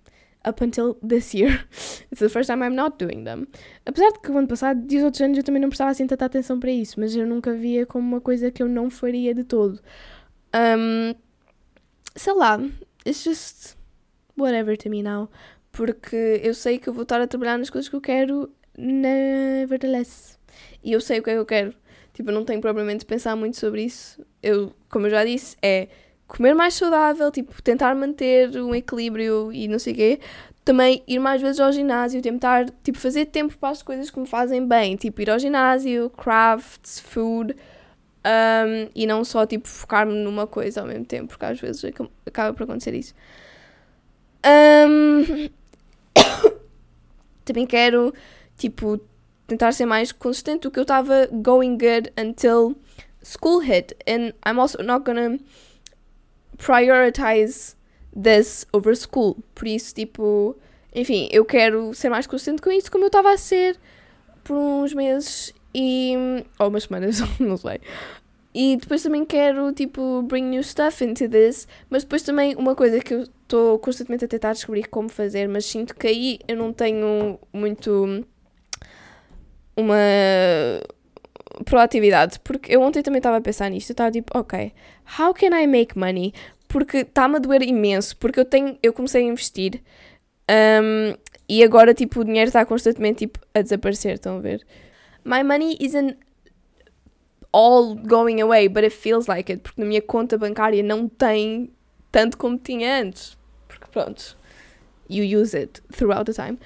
up 0.46 0.62
until 0.62 0.94
this 1.06 1.34
year. 1.34 1.64
It's 2.12 2.20
the 2.20 2.28
first 2.28 2.48
time 2.48 2.62
I'm 2.62 2.74
not 2.74 2.98
doing 2.98 3.24
them. 3.24 3.46
Apesar 3.86 4.10
de 4.12 4.20
que 4.20 4.30
o 4.30 4.38
ano 4.38 4.46
passado 4.46 4.84
e 4.88 4.98
os 4.98 5.04
outros 5.04 5.20
anos 5.22 5.38
eu 5.38 5.44
também 5.44 5.60
não 5.60 5.68
prestava 5.68 5.90
assim 5.90 6.06
tanta 6.06 6.24
atenção 6.24 6.60
para 6.60 6.70
isso, 6.70 7.00
mas 7.00 7.16
eu 7.16 7.26
nunca 7.26 7.52
via 7.54 7.86
como 7.86 8.06
uma 8.06 8.20
coisa 8.20 8.50
que 8.50 8.62
eu 8.62 8.68
não 8.68 8.90
faria 8.90 9.34
de 9.34 9.42
todo. 9.44 9.80
Um, 10.54 11.14
sei 12.14 12.32
lá, 12.32 12.60
it's 13.04 13.24
just 13.24 13.76
whatever 14.36 14.76
to 14.76 14.88
me 14.88 15.02
now 15.02 15.28
porque 15.74 16.40
eu 16.42 16.54
sei 16.54 16.78
que 16.78 16.88
eu 16.88 16.92
vou 16.92 17.02
estar 17.02 17.20
a 17.20 17.26
trabalhar 17.26 17.58
nas 17.58 17.68
coisas 17.68 17.88
que 17.88 17.96
eu 17.96 18.00
quero, 18.00 18.48
nevertheless. 18.78 20.38
E 20.82 20.92
eu 20.92 21.00
sei 21.00 21.18
o 21.18 21.22
que 21.22 21.30
é 21.30 21.32
que 21.34 21.38
eu 21.40 21.44
quero. 21.44 21.74
Tipo, 22.12 22.30
eu 22.30 22.34
não 22.34 22.44
tenho 22.44 22.60
propriamente 22.60 23.00
de 23.00 23.06
pensar 23.06 23.34
muito 23.34 23.56
sobre 23.56 23.82
isso. 23.82 24.24
Eu, 24.40 24.72
como 24.88 25.06
eu 25.06 25.10
já 25.10 25.24
disse, 25.24 25.56
é 25.60 25.88
comer 26.28 26.54
mais 26.54 26.74
saudável, 26.74 27.28
tipo, 27.32 27.60
tentar 27.60 27.92
manter 27.96 28.56
um 28.56 28.72
equilíbrio 28.72 29.52
e 29.52 29.66
não 29.66 29.80
sei 29.80 29.92
o 29.92 29.96
quê. 29.96 30.20
Também 30.64 31.02
ir 31.08 31.18
mais 31.18 31.42
vezes 31.42 31.58
ao 31.58 31.72
ginásio, 31.72 32.22
tentar, 32.22 32.70
tipo, 32.84 32.96
fazer 32.96 33.26
tempo 33.26 33.58
para 33.58 33.70
as 33.70 33.82
coisas 33.82 34.10
que 34.10 34.20
me 34.20 34.26
fazem 34.26 34.64
bem. 34.64 34.94
Tipo, 34.94 35.22
ir 35.22 35.30
ao 35.30 35.40
ginásio, 35.40 36.08
crafts, 36.10 37.00
food. 37.00 37.56
Um, 38.24 38.90
e 38.94 39.06
não 39.06 39.24
só 39.24 39.46
tipo 39.46 39.68
focar-me 39.68 40.14
numa 40.14 40.46
coisa 40.46 40.80
ao 40.80 40.86
mesmo 40.86 41.04
tempo, 41.04 41.28
porque 41.28 41.44
às 41.44 41.60
vezes 41.60 41.84
acaba 42.26 42.54
por 42.54 42.64
acontecer 42.64 42.94
isso. 42.94 43.14
Um, 44.46 45.48
também 47.44 47.66
quero 47.66 48.14
tipo 48.56 49.00
tentar 49.46 49.72
ser 49.72 49.86
mais 49.86 50.10
consistente 50.12 50.62
do 50.62 50.70
que 50.70 50.78
eu 50.78 50.82
estava 50.82 51.28
going 51.30 51.76
good 51.76 52.12
until 52.18 52.76
school 53.22 53.58
hit, 53.58 53.96
and 54.06 54.32
I'm 54.46 54.58
also 54.58 54.82
not 54.82 55.04
gonna 55.04 55.38
prioritize 56.56 57.76
this 58.14 58.66
over 58.72 58.96
school. 58.96 59.36
Por 59.54 59.66
isso, 59.68 59.94
tipo, 59.94 60.56
enfim, 60.94 61.28
eu 61.30 61.44
quero 61.44 61.92
ser 61.94 62.08
mais 62.08 62.26
consistente 62.26 62.62
com 62.62 62.70
isso, 62.70 62.90
como 62.90 63.04
eu 63.04 63.08
estava 63.08 63.32
a 63.32 63.36
ser 63.36 63.78
por 64.44 64.56
uns 64.56 64.92
meses 64.92 65.53
e. 65.74 66.14
ou 66.58 66.68
umas 66.68 66.84
semanas, 66.84 67.20
não 67.40 67.56
sei. 67.56 67.80
E 68.54 68.76
depois 68.76 69.02
também 69.02 69.24
quero, 69.24 69.72
tipo, 69.72 70.22
bring 70.22 70.44
new 70.44 70.62
stuff 70.62 71.04
into 71.04 71.28
this. 71.28 71.66
Mas 71.90 72.04
depois 72.04 72.22
também 72.22 72.54
uma 72.54 72.76
coisa 72.76 73.00
que 73.00 73.12
eu 73.12 73.22
estou 73.22 73.78
constantemente 73.80 74.24
a 74.24 74.28
tentar 74.28 74.52
descobrir 74.52 74.84
como 74.84 75.08
fazer, 75.08 75.48
mas 75.48 75.66
sinto 75.66 75.94
que 75.96 76.06
aí 76.06 76.38
eu 76.46 76.56
não 76.56 76.72
tenho 76.72 77.38
muito. 77.52 78.24
uma 79.76 79.96
proatividade. 81.64 82.38
Porque 82.40 82.74
eu 82.74 82.80
ontem 82.80 83.02
também 83.02 83.18
estava 83.18 83.38
a 83.38 83.40
pensar 83.40 83.68
nisto. 83.70 83.90
Eu 83.90 83.94
estava 83.94 84.12
tipo, 84.12 84.38
ok, 84.38 84.72
how 85.18 85.34
can 85.34 85.58
I 85.60 85.66
make 85.66 85.98
money? 85.98 86.32
Porque 86.68 86.98
está-me 86.98 87.36
a 87.36 87.38
doer 87.40 87.62
imenso. 87.62 88.16
Porque 88.18 88.38
eu 88.38 88.44
tenho. 88.44 88.78
eu 88.80 88.92
comecei 88.92 89.22
a 89.24 89.26
investir. 89.26 89.82
Um, 90.48 91.16
e 91.48 91.64
agora, 91.64 91.92
tipo, 91.92 92.20
o 92.20 92.24
dinheiro 92.24 92.48
está 92.48 92.64
constantemente 92.64 93.26
tipo, 93.26 93.40
a 93.52 93.62
desaparecer. 93.62 94.14
Estão 94.14 94.36
a 94.36 94.40
ver? 94.40 94.64
My 95.24 95.42
money 95.42 95.76
isn't 95.80 96.18
all 97.52 97.94
going 97.94 98.40
away, 98.40 98.68
but 98.68 98.84
it 98.84 98.92
feels 98.92 99.28
like 99.28 99.50
it, 99.50 99.62
porque 99.62 99.80
na 99.80 99.86
minha 99.86 100.02
conta 100.02 100.36
bancária 100.36 100.82
não 100.82 101.08
tem 101.08 101.70
tanto 102.10 102.36
como 102.36 102.58
tinha 102.58 103.00
antes. 103.00 103.36
Porque 103.68 103.86
pronto, 103.90 104.36
you 105.08 105.24
use 105.24 105.56
it 105.56 105.80
throughout 105.92 106.26
the 106.26 106.32
time. 106.32 106.58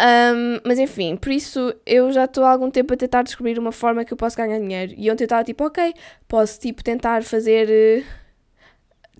Um, 0.00 0.60
mas 0.64 0.78
enfim, 0.78 1.16
por 1.16 1.30
isso 1.30 1.74
eu 1.84 2.10
já 2.10 2.24
estou 2.24 2.44
há 2.44 2.52
algum 2.52 2.70
tempo 2.70 2.94
a 2.94 2.96
tentar 2.96 3.22
descobrir 3.22 3.58
uma 3.58 3.70
forma 3.70 4.02
que 4.02 4.12
eu 4.12 4.16
posso 4.16 4.36
ganhar 4.36 4.58
dinheiro. 4.58 4.94
E 4.96 5.10
ontem 5.10 5.24
eu 5.24 5.26
estava 5.26 5.44
tipo, 5.44 5.64
ok, 5.64 5.92
posso 6.26 6.58
tipo 6.58 6.82
tentar 6.82 7.22
fazer 7.22 7.68
uh, 7.68 8.06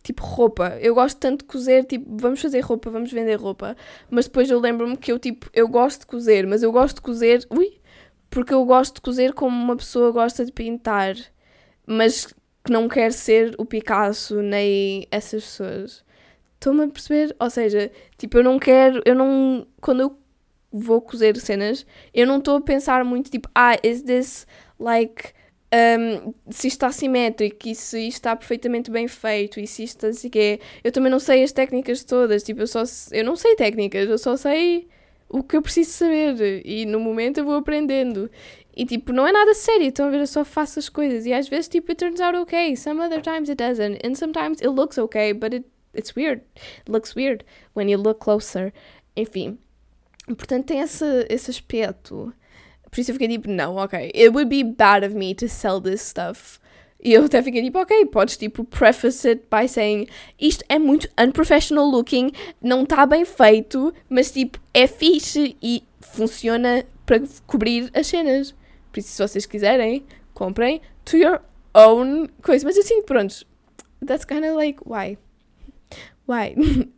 tipo 0.03 0.25
roupa. 0.25 0.79
Eu 0.81 0.95
gosto 0.95 1.19
tanto 1.19 1.41
de 1.41 1.45
cozer, 1.45 1.85
tipo, 1.85 2.07
vamos 2.17 2.41
fazer 2.41 2.61
roupa, 2.61 2.91
vamos 2.91 3.13
vender 3.13 3.35
roupa. 3.35 3.77
Mas 4.09 4.27
depois 4.27 4.51
eu 4.51 4.59
lembro-me 4.59 4.97
que 4.97 5.13
eu 5.13 5.19
tipo, 5.19 5.51
eu 5.53 5.69
gosto 5.69 6.01
de 6.01 6.07
cozer, 6.07 6.47
mas 6.47 6.63
eu 6.63 6.73
gosto 6.73 6.97
de 6.97 7.03
cozer. 7.03 7.47
Ui, 7.51 7.80
porque 8.31 8.55
eu 8.55 8.65
gosto 8.65 8.95
de 8.97 9.01
cozer 9.01 9.35
como 9.35 9.61
uma 9.61 9.77
pessoa 9.77 10.13
gosta 10.13 10.45
de 10.45 10.53
pintar, 10.53 11.17
mas 11.87 12.27
que 12.27 12.71
não 12.71 12.89
quer 12.89 13.13
ser 13.13 13.55
o 13.59 13.65
Picasso 13.65 14.41
nem 14.41 15.07
essas 15.11 15.43
pessoas. 15.43 16.05
Estou-me 16.55 16.85
a 16.85 16.89
perceber? 16.89 17.35
Ou 17.41 17.51
seja, 17.51 17.91
tipo, 18.17 18.39
eu 18.39 18.45
não 18.45 18.59
quero, 18.59 19.03
eu 19.05 19.15
não. 19.15 19.67
Quando 19.81 20.01
eu 20.03 20.19
vou 20.71 21.01
cozer 21.01 21.37
cenas, 21.39 21.85
eu 22.15 22.27
não 22.27 22.39
estou 22.39 22.57
a 22.57 22.61
pensar 22.61 23.05
muito 23.05 23.31
tipo, 23.31 23.49
ah, 23.55 23.77
is 23.83 24.03
this 24.03 24.47
like. 24.79 25.33
Um, 25.73 26.35
se 26.51 26.67
isto 26.67 26.79
está 26.79 26.91
simétrico 26.91 27.69
e 27.69 27.77
se 27.77 28.01
isto 28.01 28.17
está 28.17 28.35
perfeitamente 28.35 28.91
bem 28.91 29.07
feito 29.07 29.61
e 29.61 29.67
se 29.69 29.85
isto 29.85 30.07
assim 30.07 30.29
que 30.29 30.39
é. 30.39 30.59
Eu 30.85 30.93
também 30.93 31.11
não 31.11 31.21
sei 31.21 31.43
as 31.45 31.53
técnicas 31.53 32.05
todas, 32.05 32.43
tipo, 32.43 32.61
eu 32.61 32.67
só 32.67 32.83
eu 33.13 33.25
não 33.25 33.37
sei 33.37 33.55
técnicas, 33.57 34.09
eu 34.09 34.19
só 34.19 34.37
sei 34.37 34.89
o 35.31 35.43
que 35.43 35.57
eu 35.57 35.63
preciso 35.63 35.93
saber 35.93 36.63
e 36.67 36.85
no 36.85 36.99
momento 36.99 37.39
eu 37.39 37.45
vou 37.45 37.55
aprendendo. 37.55 38.31
E 38.77 38.85
tipo, 38.85 39.13
não 39.13 39.27
é 39.27 39.33
nada 39.33 39.55
sério, 39.55 39.87
estão 39.87 40.07
a 40.07 40.11
ver? 40.11 40.21
Eu 40.21 40.27
só 40.27 40.45
faço 40.45 40.79
as 40.79 40.89
coisas 40.89 41.25
e 41.27 41.33
às 41.33 41.49
vezes 41.49 41.69
tipo, 41.69 41.91
it 41.91 41.99
turns 41.99 42.21
out 42.21 42.37
okay. 42.37 42.77
Some 42.77 43.01
other 43.01 43.23
times 43.23 43.49
it 43.49 43.63
doesn't. 43.63 43.99
And 44.05 44.15
sometimes 44.15 44.61
it 44.61 44.69
looks 44.69 44.99
okay, 44.99 45.33
but 45.33 45.55
it, 45.55 45.67
it's 45.95 46.15
weird. 46.15 46.43
It 46.85 46.91
looks 46.91 47.15
weird 47.15 47.45
when 47.75 47.89
you 47.89 47.99
look 47.99 48.21
closer. 48.21 48.73
Enfim. 49.17 49.59
Portanto, 50.27 50.67
tem 50.67 50.81
esse, 50.81 51.27
esse 51.29 51.51
aspecto. 51.51 52.33
Por 52.91 53.01
isso 53.01 53.11
eu 53.11 53.15
fiquei 53.15 53.29
tipo, 53.29 53.49
não, 53.49 53.77
ok. 53.77 54.11
It 54.15 54.31
would 54.31 54.49
be 54.49 54.63
bad 54.63 55.05
of 55.05 55.15
me 55.15 55.35
to 55.35 55.49
sell 55.49 55.81
this 55.81 56.01
stuff 56.03 56.60
e 57.03 57.13
eu 57.13 57.25
até 57.25 57.43
fiquei 57.43 57.63
tipo, 57.63 57.79
ok, 57.79 58.07
podes 58.07 58.37
tipo 58.37 58.65
preface 58.65 59.29
it 59.29 59.43
by 59.51 59.67
saying 59.67 60.07
isto 60.39 60.65
é 60.69 60.79
muito 60.79 61.09
unprofessional 61.19 61.87
looking, 61.87 62.31
não 62.61 62.83
está 62.83 63.07
bem 63.07 63.25
feito, 63.25 63.93
mas 64.09 64.31
tipo 64.31 64.59
é 64.75 64.87
fixe 64.87 65.57
e 65.63 65.83
funciona 66.01 66.85
para 67.07 67.23
cobrir 67.47 67.91
as 67.95 68.07
cenas. 68.07 68.55
Por 68.93 69.01
isso, 69.01 69.11
se 69.11 69.23
vocês 69.23 69.47
quiserem, 69.47 70.05
comprem 70.35 70.81
to 71.05 71.17
your 71.17 71.41
own 71.75 72.29
coisa. 72.43 72.67
Mas 72.67 72.77
assim, 72.77 73.03
pronto, 73.03 73.47
that's 74.05 74.25
kind 74.25 74.45
of 74.45 74.57
like, 74.57 74.81
why? 74.85 75.17
Why? 76.27 76.55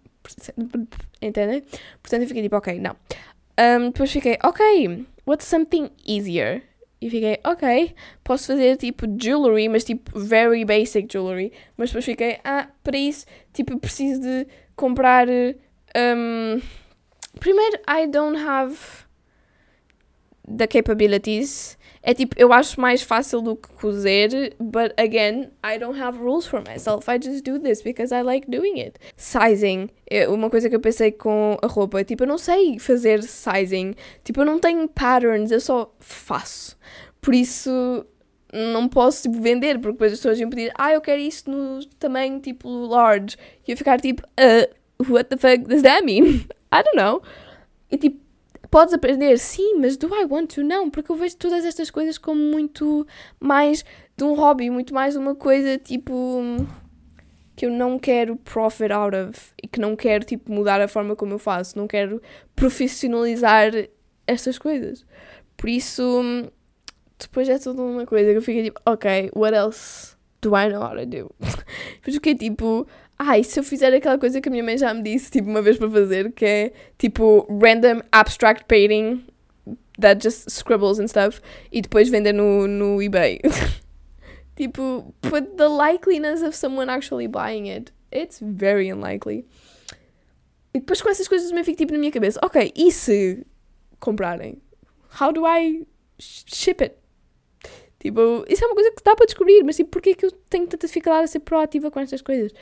Entendem? 1.20 1.62
Portanto, 2.02 2.22
eu 2.22 2.28
fiquei 2.28 2.42
tipo, 2.42 2.56
ok, 2.56 2.78
não. 2.78 2.96
Um, 3.58 3.90
depois 3.90 4.10
fiquei, 4.10 4.38
ok, 4.42 5.06
what's 5.26 5.46
something 5.46 5.90
easier? 6.06 6.62
E 7.02 7.10
fiquei, 7.10 7.40
ok, 7.44 7.96
posso 8.22 8.46
fazer 8.46 8.76
tipo 8.76 9.06
jewelry, 9.20 9.68
mas 9.68 9.82
tipo 9.82 10.16
very 10.16 10.64
basic 10.64 11.12
jewelry. 11.12 11.52
Mas 11.76 11.90
depois 11.90 12.04
fiquei, 12.04 12.38
ah, 12.44 12.68
para 12.84 12.96
isso, 12.96 13.26
tipo, 13.52 13.76
preciso 13.76 14.20
de 14.20 14.46
comprar. 14.76 15.26
Um, 15.28 16.62
primeiro, 17.40 17.80
I 17.88 18.06
don't 18.06 18.38
have 18.38 18.78
the 20.46 20.68
capabilities 20.68 21.76
é 22.02 22.14
tipo, 22.14 22.34
eu 22.36 22.52
acho 22.52 22.80
mais 22.80 23.02
fácil 23.02 23.40
do 23.40 23.54
que 23.54 23.68
cozer, 23.74 24.54
but 24.58 24.92
again, 24.98 25.50
I 25.64 25.78
don't 25.78 26.00
have 26.00 26.18
rules 26.18 26.46
for 26.46 26.60
myself. 26.60 27.08
I 27.08 27.18
just 27.22 27.44
do 27.44 27.60
this 27.60 27.80
because 27.80 28.12
I 28.12 28.22
like 28.22 28.50
doing 28.50 28.80
it. 28.80 28.98
Sizing, 29.16 29.88
é 30.10 30.28
uma 30.28 30.50
coisa 30.50 30.68
que 30.68 30.74
eu 30.74 30.80
pensei 30.80 31.12
com 31.12 31.56
a 31.62 31.66
roupa, 31.66 32.02
tipo, 32.02 32.24
eu 32.24 32.28
não 32.28 32.38
sei 32.38 32.78
fazer 32.80 33.22
sizing. 33.22 33.94
Tipo, 34.24 34.40
eu 34.40 34.44
não 34.44 34.58
tenho 34.58 34.88
patterns, 34.88 35.52
eu 35.52 35.60
só 35.60 35.94
faço. 36.00 36.76
Por 37.20 37.34
isso, 37.34 38.04
não 38.52 38.88
posso 38.88 39.22
tipo, 39.22 39.40
vender, 39.40 39.78
porque 39.78 39.92
depois 39.92 40.12
as 40.12 40.18
pessoas 40.18 40.40
iam 40.40 40.50
pedir, 40.50 40.72
ah, 40.76 40.92
eu 40.92 41.00
quero 41.00 41.20
isto 41.20 41.50
no 41.50 41.84
tamanho 41.98 42.40
tipo 42.40 42.68
large. 42.68 43.36
E 43.66 43.70
eu 43.70 43.76
ficar 43.76 44.00
tipo, 44.00 44.22
uh, 44.22 45.12
what 45.12 45.30
the 45.30 45.36
fuck 45.36 45.68
does 45.68 45.82
that 45.82 46.04
mean? 46.04 46.46
I 46.72 46.82
don't 46.82 46.96
know. 46.96 47.22
E 47.90 47.96
tipo, 47.96 48.21
Podes 48.70 48.94
aprender, 48.94 49.38
sim, 49.38 49.74
mas 49.78 49.96
do 49.96 50.08
I 50.14 50.24
want 50.24 50.54
to? 50.54 50.62
Não, 50.62 50.88
porque 50.90 51.12
eu 51.12 51.16
vejo 51.16 51.36
todas 51.36 51.64
estas 51.64 51.90
coisas 51.90 52.16
como 52.16 52.40
muito 52.40 53.06
mais 53.38 53.84
de 54.16 54.24
um 54.24 54.34
hobby, 54.34 54.70
muito 54.70 54.94
mais 54.94 55.16
uma 55.16 55.34
coisa 55.34 55.76
tipo 55.78 56.42
que 57.54 57.66
eu 57.66 57.70
não 57.70 57.98
quero 57.98 58.36
profit 58.36 58.90
out 58.92 59.14
of 59.14 59.52
e 59.62 59.68
que 59.68 59.78
não 59.78 59.94
quero 59.94 60.24
tipo 60.24 60.50
mudar 60.50 60.80
a 60.80 60.88
forma 60.88 61.14
como 61.14 61.34
eu 61.34 61.38
faço, 61.38 61.76
não 61.76 61.86
quero 61.86 62.20
profissionalizar 62.56 63.72
estas 64.26 64.58
coisas. 64.58 65.04
Por 65.56 65.68
isso, 65.68 66.22
depois 67.18 67.48
é 67.48 67.58
tudo 67.58 67.82
uma 67.82 68.06
coisa 68.06 68.30
que 68.30 68.38
eu 68.38 68.42
fico 68.42 68.62
tipo, 68.62 68.80
ok, 68.86 69.30
what 69.34 69.54
else 69.54 70.16
do 70.40 70.56
I 70.56 70.68
know 70.68 70.82
how 70.82 70.96
to 70.96 71.06
do? 71.06 71.34
Depois 71.94 72.16
fiquei 72.16 72.34
tipo, 72.34 72.86
ai, 73.18 73.44
se 73.44 73.58
eu 73.58 73.64
fizer 73.64 73.92
aquela 73.94 74.18
coisa 74.18 74.40
que 74.40 74.48
a 74.48 74.52
minha 74.52 74.64
mãe 74.64 74.76
já 74.76 74.92
me 74.92 75.02
disse, 75.02 75.30
tipo, 75.30 75.48
uma 75.48 75.62
vez 75.62 75.78
para 75.78 75.90
fazer, 75.90 76.32
que 76.32 76.44
é 76.44 76.72
tipo 76.98 77.46
random 77.50 78.02
abstract 78.10 78.64
painting 78.66 79.24
that 80.00 80.22
just 80.22 80.48
scribbles 80.50 80.98
and 80.98 81.08
stuff, 81.08 81.40
e 81.70 81.80
depois 81.80 82.08
vender 82.08 82.32
no, 82.32 82.66
no 82.66 83.02
eBay. 83.02 83.40
tipo, 84.56 85.14
but 85.22 85.56
the 85.56 85.68
likeliness 85.68 86.42
of 86.42 86.56
someone 86.56 86.90
actually 86.90 87.28
buying 87.28 87.68
it, 87.68 87.92
it's 88.10 88.40
very 88.42 88.90
unlikely. 88.90 89.46
E 90.74 90.80
depois 90.80 91.02
com 91.02 91.10
essas 91.10 91.28
coisas 91.28 91.48
também 91.48 91.64
fico 91.64 91.78
tipo 91.78 91.92
na 91.92 91.98
minha 91.98 92.12
cabeça, 92.12 92.40
ok, 92.42 92.72
e 92.74 92.90
se 92.90 93.46
comprarem? 94.00 94.60
How 95.20 95.32
do 95.32 95.46
I 95.46 95.86
ship 96.18 96.82
it? 96.82 96.96
Tipo, 98.00 98.44
isso 98.48 98.64
é 98.64 98.66
uma 98.66 98.74
coisa 98.74 98.90
que 98.90 99.04
dá 99.04 99.14
para 99.14 99.26
descobrir, 99.26 99.62
mas 99.62 99.76
tipo, 99.76 99.90
porquê 99.90 100.10
é 100.10 100.14
que 100.14 100.26
eu 100.26 100.32
tenho 100.50 100.66
tanta 100.66 100.86
dificuldade 100.88 101.24
a 101.24 101.26
ser 101.28 101.38
proativa 101.40 101.88
com 101.88 102.00
estas 102.00 102.20
coisas? 102.20 102.52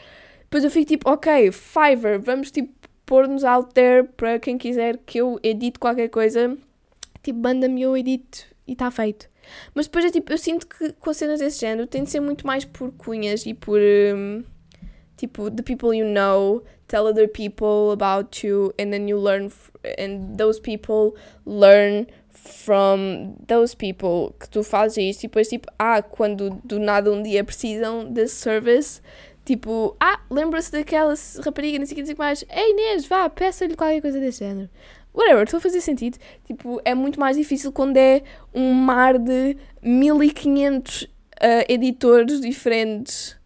Depois 0.51 0.65
eu 0.65 0.71
fico 0.71 0.87
tipo, 0.87 1.09
ok, 1.09 1.53
Fiverr, 1.53 2.21
vamos 2.21 2.51
tipo 2.51 2.73
pôr-nos 3.07 3.45
out 3.45 3.73
there 3.73 4.03
para 4.17 4.37
quem 4.41 4.59
quiser 4.59 4.99
que 5.07 5.19
eu 5.19 5.39
edite 5.45 5.79
qualquer 5.79 6.09
coisa, 6.09 6.59
tipo, 7.23 7.39
manda-me 7.39 7.83
eu 7.83 7.97
edito 7.97 8.47
e 8.67 8.73
está 8.73 8.91
feito. 8.91 9.29
Mas 9.73 9.87
depois 9.87 10.07
é 10.07 10.11
tipo, 10.11 10.33
eu 10.33 10.39
sinto 10.39 10.67
que 10.67 10.93
com 10.95 11.13
cenas 11.13 11.39
desse 11.39 11.61
género 11.61 11.87
tem 11.87 12.03
de 12.03 12.11
ser 12.11 12.19
muito 12.19 12.45
mais 12.45 12.65
por 12.65 12.91
cunhas 12.93 13.47
e 13.47 13.55
por 13.55 13.79
um, 13.79 14.43
tipo, 15.17 15.53
the 15.53 15.63
people 15.63 15.95
you 15.95 16.05
know 16.05 16.65
tell 16.89 17.07
other 17.07 17.29
people 17.29 17.93
about 17.93 18.45
you 18.45 18.75
and 18.77 18.91
then 18.91 19.09
you 19.09 19.21
learn 19.21 19.53
and 19.99 20.37
those 20.37 20.61
people 20.61 21.15
learn 21.47 22.09
from 22.29 23.37
those 23.47 23.77
people 23.77 24.35
que 24.41 24.49
tu 24.49 24.65
fazes 24.65 25.17
isso 25.17 25.21
e 25.21 25.29
depois 25.29 25.49
tipo, 25.49 25.69
ah, 25.79 26.03
quando 26.03 26.51
do 26.65 26.81
nada 26.81 27.13
um 27.13 27.23
dia 27.23 27.45
precisam 27.45 28.05
desse 28.11 28.35
service 28.35 29.01
Tipo, 29.51 29.97
ah, 29.99 30.21
lembra-se 30.31 30.71
daquela 30.71 31.13
rapariga, 31.45 31.77
não 31.77 31.85
sei 31.85 31.95
o 31.95 31.97
que 31.97 32.03
dizer 32.03 32.17
mais. 32.17 32.45
Ei 32.49 32.71
Inês, 32.71 33.05
vá, 33.07 33.29
peça-lhe 33.29 33.75
qualquer 33.75 34.01
coisa 34.01 34.21
desse 34.21 34.45
género. 34.45 34.71
Whatever, 35.13 35.43
estou 35.43 35.59
a 35.59 35.61
fazer 35.61 35.81
sentido. 35.81 36.19
Tipo, 36.47 36.81
é 36.85 36.95
muito 36.95 37.19
mais 37.19 37.37
difícil 37.37 37.73
quando 37.73 37.97
é 37.97 38.23
um 38.55 38.73
mar 38.73 39.19
de 39.19 39.57
1500 39.83 41.03
uh, 41.03 41.09
editores 41.69 42.41
diferentes 42.41 43.37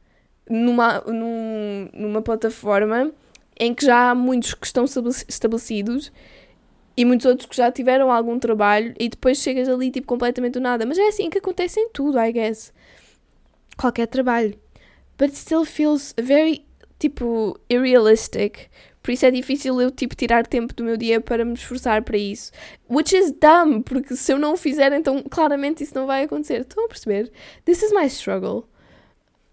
numa, 0.47 1.01
num, 1.07 1.89
numa 1.95 2.21
plataforma 2.21 3.11
em 3.59 3.73
que 3.73 3.87
já 3.87 4.11
há 4.11 4.15
muitos 4.15 4.53
que 4.53 4.67
estão 4.67 4.85
estabelecidos 4.85 6.13
e 6.95 7.07
muitos 7.07 7.25
outros 7.25 7.49
que 7.49 7.57
já 7.57 7.73
tiveram 7.73 8.13
algum 8.13 8.39
trabalho 8.39 8.93
e 9.01 9.09
depois 9.09 9.39
chegas 9.39 9.71
ali 9.71 9.91
tipo 9.91 10.07
completamente 10.07 10.53
do 10.53 10.61
nada. 10.61 10.85
Mas 10.85 10.99
é 10.99 11.09
assim 11.09 11.31
que 11.31 11.39
acontece 11.39 11.81
em 11.81 11.89
tudo, 11.89 12.21
I 12.21 12.31
guess. 12.31 12.75
Qualquer 13.79 14.07
trabalho. 14.07 14.63
But 15.19 15.35
still 15.35 15.65
feels 15.65 16.15
very, 16.21 16.65
tipo, 16.99 17.59
irrealistic. 17.69 18.69
Por 19.03 19.13
isso 19.13 19.27
é 19.27 19.31
difícil 19.31 19.81
eu, 19.81 19.91
tipo, 19.91 20.17
tirar 20.17 20.47
tempo 20.47 20.73
do 20.75 20.83
meu 20.83 20.97
dia 20.97 21.21
para 21.21 21.45
me 21.45 21.53
esforçar 21.53 22.03
para 22.03 22.17
isso. 22.17 22.51
Which 22.89 23.15
is 23.15 23.33
dumb, 23.33 23.83
porque 23.83 24.17
se 24.17 24.33
eu 24.33 24.39
não 24.39 24.55
o 24.55 24.57
fizer, 24.57 24.93
então 24.93 25.23
claramente 25.23 25.85
isso 25.85 25.95
não 25.95 26.07
vai 26.07 26.25
acontecer. 26.25 26.63
Estão 26.63 26.85
a 26.87 26.89
perceber? 26.89 27.31
This 27.67 27.83
is 27.83 27.93
my 27.93 28.07
struggle 28.07 28.65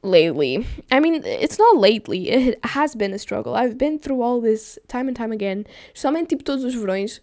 lately. 0.03 0.65
I 0.91 0.99
mean, 0.99 1.21
it's 1.25 1.57
not 1.57 1.77
lately. 1.77 2.29
It 2.29 2.59
has 2.63 2.95
been 2.95 3.13
a 3.13 3.17
struggle. 3.17 3.53
I've 3.53 3.77
been 3.77 3.99
through 3.99 4.21
all 4.21 4.41
this 4.41 4.79
time 4.87 5.09
and 5.09 5.15
time 5.15 5.33
again. 5.33 5.65
Especialmente, 5.93 6.29
tipo, 6.29 6.43
todos 6.43 6.63
os 6.63 6.73
verões. 6.73 7.21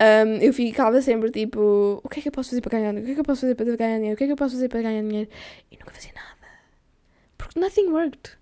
Um, 0.00 0.36
eu 0.42 0.52
ficava 0.52 1.00
sempre 1.00 1.30
tipo: 1.30 2.00
o 2.02 2.08
que 2.08 2.20
é 2.20 2.22
que 2.22 2.28
eu 2.28 2.32
posso 2.32 2.50
fazer 2.50 2.60
para 2.60 2.78
ganhar 2.78 2.92
dinheiro? 2.92 3.04
O 3.04 3.06
que 3.06 3.12
é 3.12 3.14
que 3.14 3.20
eu 3.20 3.24
posso 3.24 3.40
fazer 3.42 3.54
para 3.54 3.76
ganhar 3.76 3.96
dinheiro? 3.96 4.14
O 4.14 4.16
que 4.18 4.24
é 4.24 4.26
que 4.26 4.32
eu 4.32 4.36
posso 4.36 4.54
fazer 4.54 4.68
para 4.68 4.82
ganhar 4.82 5.02
dinheiro? 5.02 5.30
E 5.70 5.76
nunca 5.76 5.90
fazia 5.90 6.12
nada. 6.14 6.35
Porque 7.38 7.58
nothing 7.58 7.90
worked. 7.90 8.36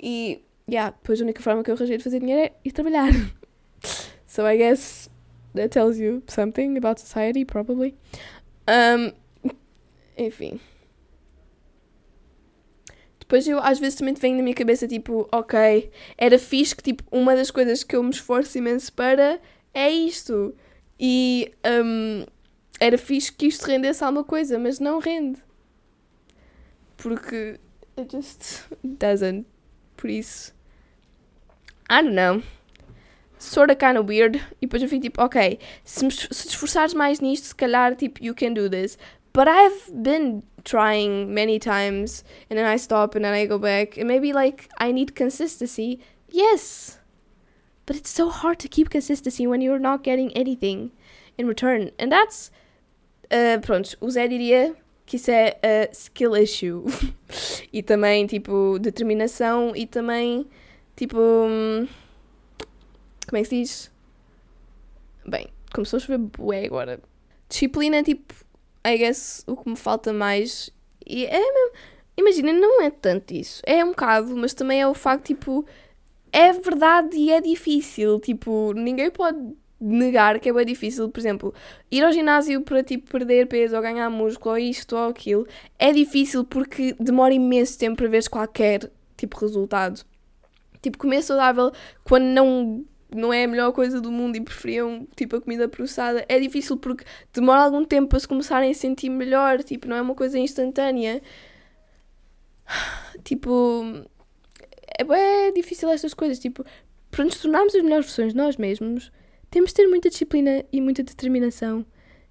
E, 0.00 0.42
yeah, 0.68 0.90
depois 0.90 1.20
a 1.20 1.24
única 1.24 1.42
forma 1.42 1.62
que 1.62 1.70
eu 1.70 1.74
arranjei 1.74 1.96
de 1.96 2.04
fazer 2.04 2.20
dinheiro 2.20 2.42
é 2.42 2.52
ir 2.64 2.72
trabalhar. 2.72 3.10
so 4.26 4.46
I 4.46 4.56
guess 4.56 5.10
that 5.54 5.70
tells 5.70 5.98
you 5.98 6.22
something 6.26 6.76
about 6.76 7.00
society, 7.00 7.44
probably. 7.44 7.94
Um, 8.68 9.12
enfim. 10.16 10.60
Depois 13.18 13.48
eu 13.48 13.58
às 13.58 13.78
vezes 13.78 13.98
também 13.98 14.14
vem 14.14 14.34
na 14.34 14.42
minha 14.42 14.54
cabeça 14.54 14.86
tipo, 14.86 15.26
ok, 15.32 15.90
era 16.18 16.38
fixe 16.38 16.76
que 16.76 16.82
tipo, 16.82 17.02
uma 17.10 17.34
das 17.34 17.50
coisas 17.50 17.82
que 17.82 17.96
eu 17.96 18.02
me 18.02 18.10
esforço 18.10 18.58
imenso 18.58 18.92
para 18.92 19.40
é 19.72 19.90
isto. 19.90 20.54
E 21.00 21.52
um, 21.82 22.26
era 22.78 22.98
fixe 22.98 23.32
que 23.32 23.46
isto 23.46 23.64
rendesse 23.66 24.04
alguma 24.04 24.24
coisa, 24.24 24.58
mas 24.58 24.78
não 24.78 24.98
rende. 24.98 25.42
Porque 26.96 27.58
it 27.96 28.10
just 28.10 28.64
doesn't. 28.98 29.46
Please. 29.96 30.52
I 31.88 32.02
don't 32.02 32.14
know. 32.14 32.42
Sorta 33.38 33.74
kind 33.74 33.98
of 33.98 34.06
weird. 34.06 34.36
E 34.60 34.66
depois 34.66 34.82
eu 34.82 34.88
fico 34.88 35.02
tipo, 35.02 35.22
ok, 35.22 35.58
se, 35.84 36.10
se 36.10 36.48
esforçares 36.48 36.94
mais 36.94 37.20
nisto, 37.20 37.46
se 37.48 37.54
calhar, 37.54 37.94
tipo, 37.94 38.22
you 38.22 38.34
can 38.34 38.54
do 38.54 38.68
this. 38.68 38.96
But 39.32 39.48
I've 39.48 39.90
been 39.92 40.42
trying 40.64 41.34
many 41.34 41.58
times 41.58 42.24
and 42.48 42.58
then 42.58 42.66
I 42.66 42.76
stop 42.76 43.14
and 43.14 43.24
then 43.24 43.34
I 43.34 43.46
go 43.46 43.58
back. 43.58 43.98
And 43.98 44.08
maybe 44.08 44.32
like 44.32 44.68
I 44.78 44.92
need 44.92 45.14
consistency. 45.14 46.00
Yes. 46.30 46.98
But 47.86 47.96
it's 47.96 48.10
so 48.10 48.30
hard 48.30 48.58
to 48.60 48.68
keep 48.68 48.90
consistency 48.90 49.46
when 49.46 49.60
you're 49.60 49.78
not 49.78 50.02
getting 50.02 50.32
anything 50.32 50.92
in 51.36 51.46
return. 51.46 51.90
And 51.98 52.10
that's. 52.10 52.50
Uh, 53.30 53.58
pronto, 53.58 53.96
o 54.00 54.06
Zé 54.06 54.28
diria 54.28 54.76
que 55.06 55.16
isso 55.16 55.30
é 55.30 55.58
a 55.62 55.90
skill 55.92 56.36
issue. 56.36 56.84
e 57.72 57.82
também, 57.82 58.26
tipo, 58.26 58.78
determinação 58.78 59.74
e 59.74 59.86
também, 59.86 60.46
tipo. 60.96 61.16
Como 63.28 63.38
é 63.38 63.42
que 63.42 63.48
se 63.48 63.56
diz? 63.56 63.92
Bem, 65.26 65.48
começou 65.72 65.96
a 65.96 66.00
chover 66.00 66.18
bué 66.18 66.66
agora. 66.66 67.00
Disciplina, 67.48 68.02
tipo, 68.02 68.34
I 68.86 68.98
guess 68.98 69.44
o 69.46 69.56
que 69.56 69.68
me 69.68 69.76
falta 69.76 70.12
mais. 70.12 70.70
E 71.06 71.24
é 71.26 71.38
mesmo. 71.38 71.72
Imagina, 72.16 72.52
não 72.52 72.82
é 72.82 72.90
tanto 72.90 73.34
isso. 73.34 73.60
É 73.66 73.84
um 73.84 73.88
bocado, 73.88 74.36
mas 74.36 74.54
também 74.54 74.80
é 74.80 74.86
o 74.86 74.94
facto, 74.94 75.26
tipo. 75.26 75.66
É 76.32 76.52
verdade 76.52 77.16
e 77.16 77.30
é 77.30 77.40
difícil. 77.40 78.20
Tipo, 78.20 78.72
ninguém 78.72 79.10
pode 79.10 79.56
negar 79.84 80.40
que 80.40 80.48
é 80.48 80.52
bem 80.52 80.64
difícil, 80.64 81.08
por 81.10 81.20
exemplo, 81.20 81.54
ir 81.90 82.02
ao 82.02 82.12
ginásio 82.12 82.62
para 82.62 82.82
tipo 82.82 83.10
perder 83.10 83.46
peso 83.46 83.76
ou 83.76 83.82
ganhar 83.82 84.08
músculo 84.08 84.54
ou 84.54 84.58
isto 84.58 84.96
ou 84.96 85.08
aquilo, 85.08 85.46
é 85.78 85.92
difícil 85.92 86.44
porque 86.44 86.94
demora 86.98 87.34
imenso 87.34 87.78
tempo 87.78 87.96
para 87.96 88.08
veres 88.08 88.28
qualquer 88.28 88.90
tipo 89.16 89.38
resultado. 89.38 90.02
Tipo, 90.80 90.98
comer 90.98 91.22
saudável 91.22 91.72
quando 92.02 92.24
não 92.24 92.84
não 93.14 93.32
é 93.32 93.44
a 93.44 93.48
melhor 93.48 93.72
coisa 93.72 94.00
do 94.00 94.10
mundo 94.10 94.36
e 94.36 94.40
preferiam 94.40 95.06
tipo 95.14 95.36
a 95.36 95.40
comida 95.40 95.68
processada, 95.68 96.24
é 96.28 96.40
difícil 96.40 96.76
porque 96.76 97.04
demora 97.32 97.60
algum 97.60 97.84
tempo 97.84 98.08
para 98.08 98.18
se 98.18 98.26
começarem 98.26 98.72
a 98.72 98.74
sentir 98.74 99.08
melhor, 99.08 99.62
tipo, 99.62 99.86
não 99.86 99.96
é 99.96 100.02
uma 100.02 100.14
coisa 100.14 100.38
instantânea. 100.38 101.22
Tipo, 103.22 104.04
é, 104.98 105.48
é 105.48 105.52
difícil 105.52 105.88
estas 105.88 106.12
coisas, 106.12 106.38
tipo, 106.38 106.64
para 107.10 107.24
nos 107.24 107.38
tornarmos 107.40 107.74
as 107.74 107.82
melhores 107.82 108.06
versões 108.06 108.32
de 108.32 108.36
nós 108.36 108.56
mesmos, 108.56 109.12
temos 109.54 109.70
de 109.70 109.74
ter 109.76 109.86
muita 109.86 110.10
disciplina 110.10 110.64
e 110.72 110.80
muita 110.80 111.04
determinação. 111.04 111.86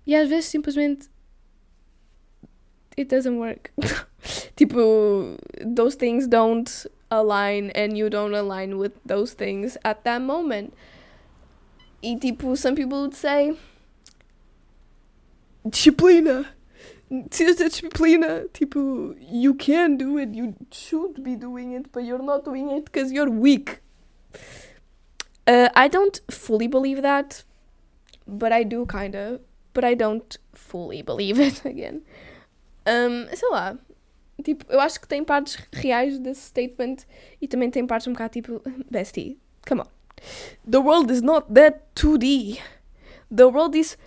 E 0.05 0.13
às 0.13 0.27
vezes 0.27 0.47
simplesmente 0.47 1.09
it 2.97 3.09
doesn't 3.09 3.39
work. 3.39 3.71
tipo, 4.57 5.37
those 5.65 5.95
things 5.95 6.27
don't 6.27 6.85
align 7.09 7.71
and 7.75 7.97
you 7.97 8.09
don't 8.09 8.35
align 8.35 8.77
with 8.77 8.91
those 9.05 9.33
things 9.33 9.77
at 9.85 10.03
that 10.03 10.19
moment. 10.19 10.73
E 12.01 12.17
tipo, 12.17 12.57
some 12.57 12.75
people 12.75 12.99
would 12.99 13.15
say 13.15 13.57
disciplina. 15.65 16.45
Precisas 17.29 17.55
ter 17.55 17.69
disciplina. 17.69 18.49
Tipo, 18.51 19.15
you 19.17 19.53
can 19.53 19.95
do 19.95 20.19
it, 20.19 20.35
you 20.35 20.53
should 20.71 21.23
be 21.23 21.37
doing 21.37 21.71
it, 21.71 21.89
but 21.93 22.03
you're 22.03 22.21
not 22.21 22.43
doing 22.43 22.69
it 22.69 22.83
because 22.83 23.13
you're 23.13 23.31
weak. 23.31 23.79
Uh, 25.45 25.69
I 25.75 25.87
don't 25.87 26.21
fully 26.31 26.67
believe 26.67 27.01
that, 27.01 27.43
but 28.27 28.51
I 28.51 28.63
do 28.63 28.85
kind 28.85 29.15
of. 29.15 29.41
But 29.73 29.83
I 29.83 29.95
don't 29.95 30.37
fully 30.53 31.01
believe 31.01 31.39
it 31.47 31.65
again. 31.65 32.03
Um, 32.85 33.27
sei 33.33 33.49
lá. 33.49 33.77
Tipo, 34.43 34.65
eu 34.69 34.79
acho 34.79 34.99
que 34.99 35.07
tem 35.07 35.23
partes 35.23 35.57
reais 35.71 36.19
desse 36.19 36.47
statement 36.47 37.05
e 37.39 37.47
também 37.47 37.69
tem 37.69 37.85
partes 37.85 38.07
um 38.07 38.13
bocado 38.13 38.33
tipo, 38.33 38.61
bestie, 38.89 39.37
come 39.67 39.81
on. 39.81 39.87
The 40.69 40.79
world 40.79 41.11
is 41.11 41.21
not 41.21 41.53
that 41.53 41.81
2D. 41.95 42.59
The 43.31 43.47
world 43.49 43.75
is 43.75 43.97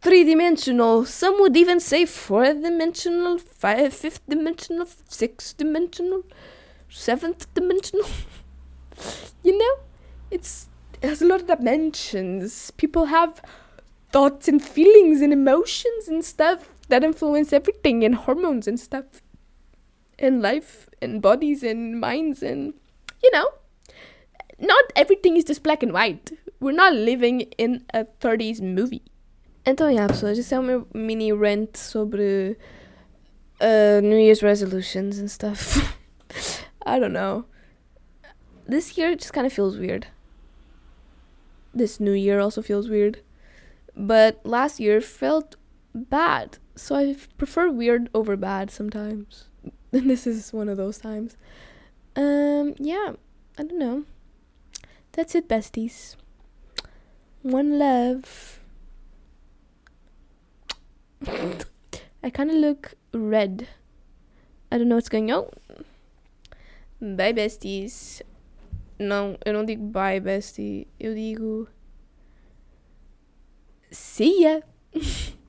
three 0.00 0.24
dimensional. 0.24 1.04
Some 1.06 1.40
would 1.40 1.56
even 1.56 1.80
say 1.80 2.06
four 2.06 2.54
dimensional, 2.54 3.38
five, 3.38 3.92
fifth 3.92 4.22
dimensional, 4.28 4.86
sixth 5.08 5.56
dimensional, 5.56 6.24
seventh 6.88 7.52
dimensional. 7.54 8.06
you 9.42 9.56
know? 9.56 9.74
It's 10.30 10.69
it 11.02 11.08
has 11.08 11.22
a 11.22 11.26
lot 11.26 11.40
of 11.40 11.46
dimensions. 11.46 12.70
People 12.72 13.06
have 13.06 13.42
thoughts 14.12 14.48
and 14.48 14.62
feelings 14.62 15.20
and 15.20 15.32
emotions 15.32 16.08
and 16.08 16.24
stuff 16.24 16.70
that 16.88 17.04
influence 17.04 17.52
everything 17.52 18.04
and 18.04 18.14
hormones 18.14 18.66
and 18.66 18.78
stuff 18.78 19.04
and 20.18 20.42
life 20.42 20.88
and 21.00 21.22
bodies 21.22 21.62
and 21.62 22.00
minds 22.00 22.42
and 22.42 22.74
you 23.22 23.30
know 23.30 23.48
not 24.58 24.84
everything 24.96 25.36
is 25.36 25.44
just 25.44 25.62
black 25.62 25.82
and 25.82 25.92
white 25.92 26.32
we're 26.58 26.72
not 26.72 26.92
living 26.92 27.42
in 27.56 27.84
a 27.94 28.04
30s 28.04 28.60
movie 28.60 29.02
então, 29.64 29.90
yeah, 29.90 30.06
pessoas, 30.06 30.38
esse 30.38 30.54
é 30.54 30.58
o 30.58 30.62
meu 30.62 30.86
mini 30.94 31.32
rant 31.32 31.76
sobre 31.76 32.56
uh, 33.60 34.00
New 34.02 34.18
Year's 34.18 34.42
resolutions 34.42 35.18
and 35.18 35.30
stuff. 35.30 35.96
I 36.86 36.98
don't 36.98 37.12
know. 37.12 37.44
This 38.66 38.96
year 38.96 39.14
just 39.14 39.32
kind 39.32 39.46
of 39.46 39.52
feels 39.52 39.76
weird. 39.76 40.06
This 41.74 42.00
new 42.00 42.12
year 42.12 42.40
also 42.40 42.62
feels 42.62 42.88
weird. 42.88 43.20
But 43.96 44.40
last 44.44 44.80
year 44.80 45.00
felt 45.00 45.56
bad. 45.94 46.58
So 46.76 46.94
I 46.94 47.16
prefer 47.38 47.70
weird 47.70 48.08
over 48.14 48.36
bad 48.36 48.70
sometimes. 48.70 49.48
And 49.92 50.08
this 50.10 50.26
is 50.26 50.52
one 50.52 50.68
of 50.68 50.76
those 50.76 50.98
times. 50.98 51.36
Um, 52.16 52.74
yeah, 52.78 53.12
I 53.58 53.62
don't 53.62 53.78
know. 53.78 54.04
That's 55.12 55.34
it, 55.34 55.48
besties. 55.48 56.16
One 57.42 57.78
love. 57.78 58.60
I 62.22 62.30
kind 62.30 62.50
of 62.50 62.56
look 62.56 62.94
red. 63.12 63.68
I 64.70 64.78
don't 64.78 64.88
know 64.88 64.94
what's 64.96 65.08
going 65.08 65.32
on. 65.32 65.50
Bye, 67.00 67.32
besties. 67.32 68.22
Não, 69.00 69.38
eu 69.46 69.54
não 69.54 69.64
digo 69.64 69.82
bye, 69.82 70.20
bestie. 70.20 70.86
Eu 70.98 71.14
digo. 71.14 71.66
See 73.90 74.42
ya! 74.42 74.62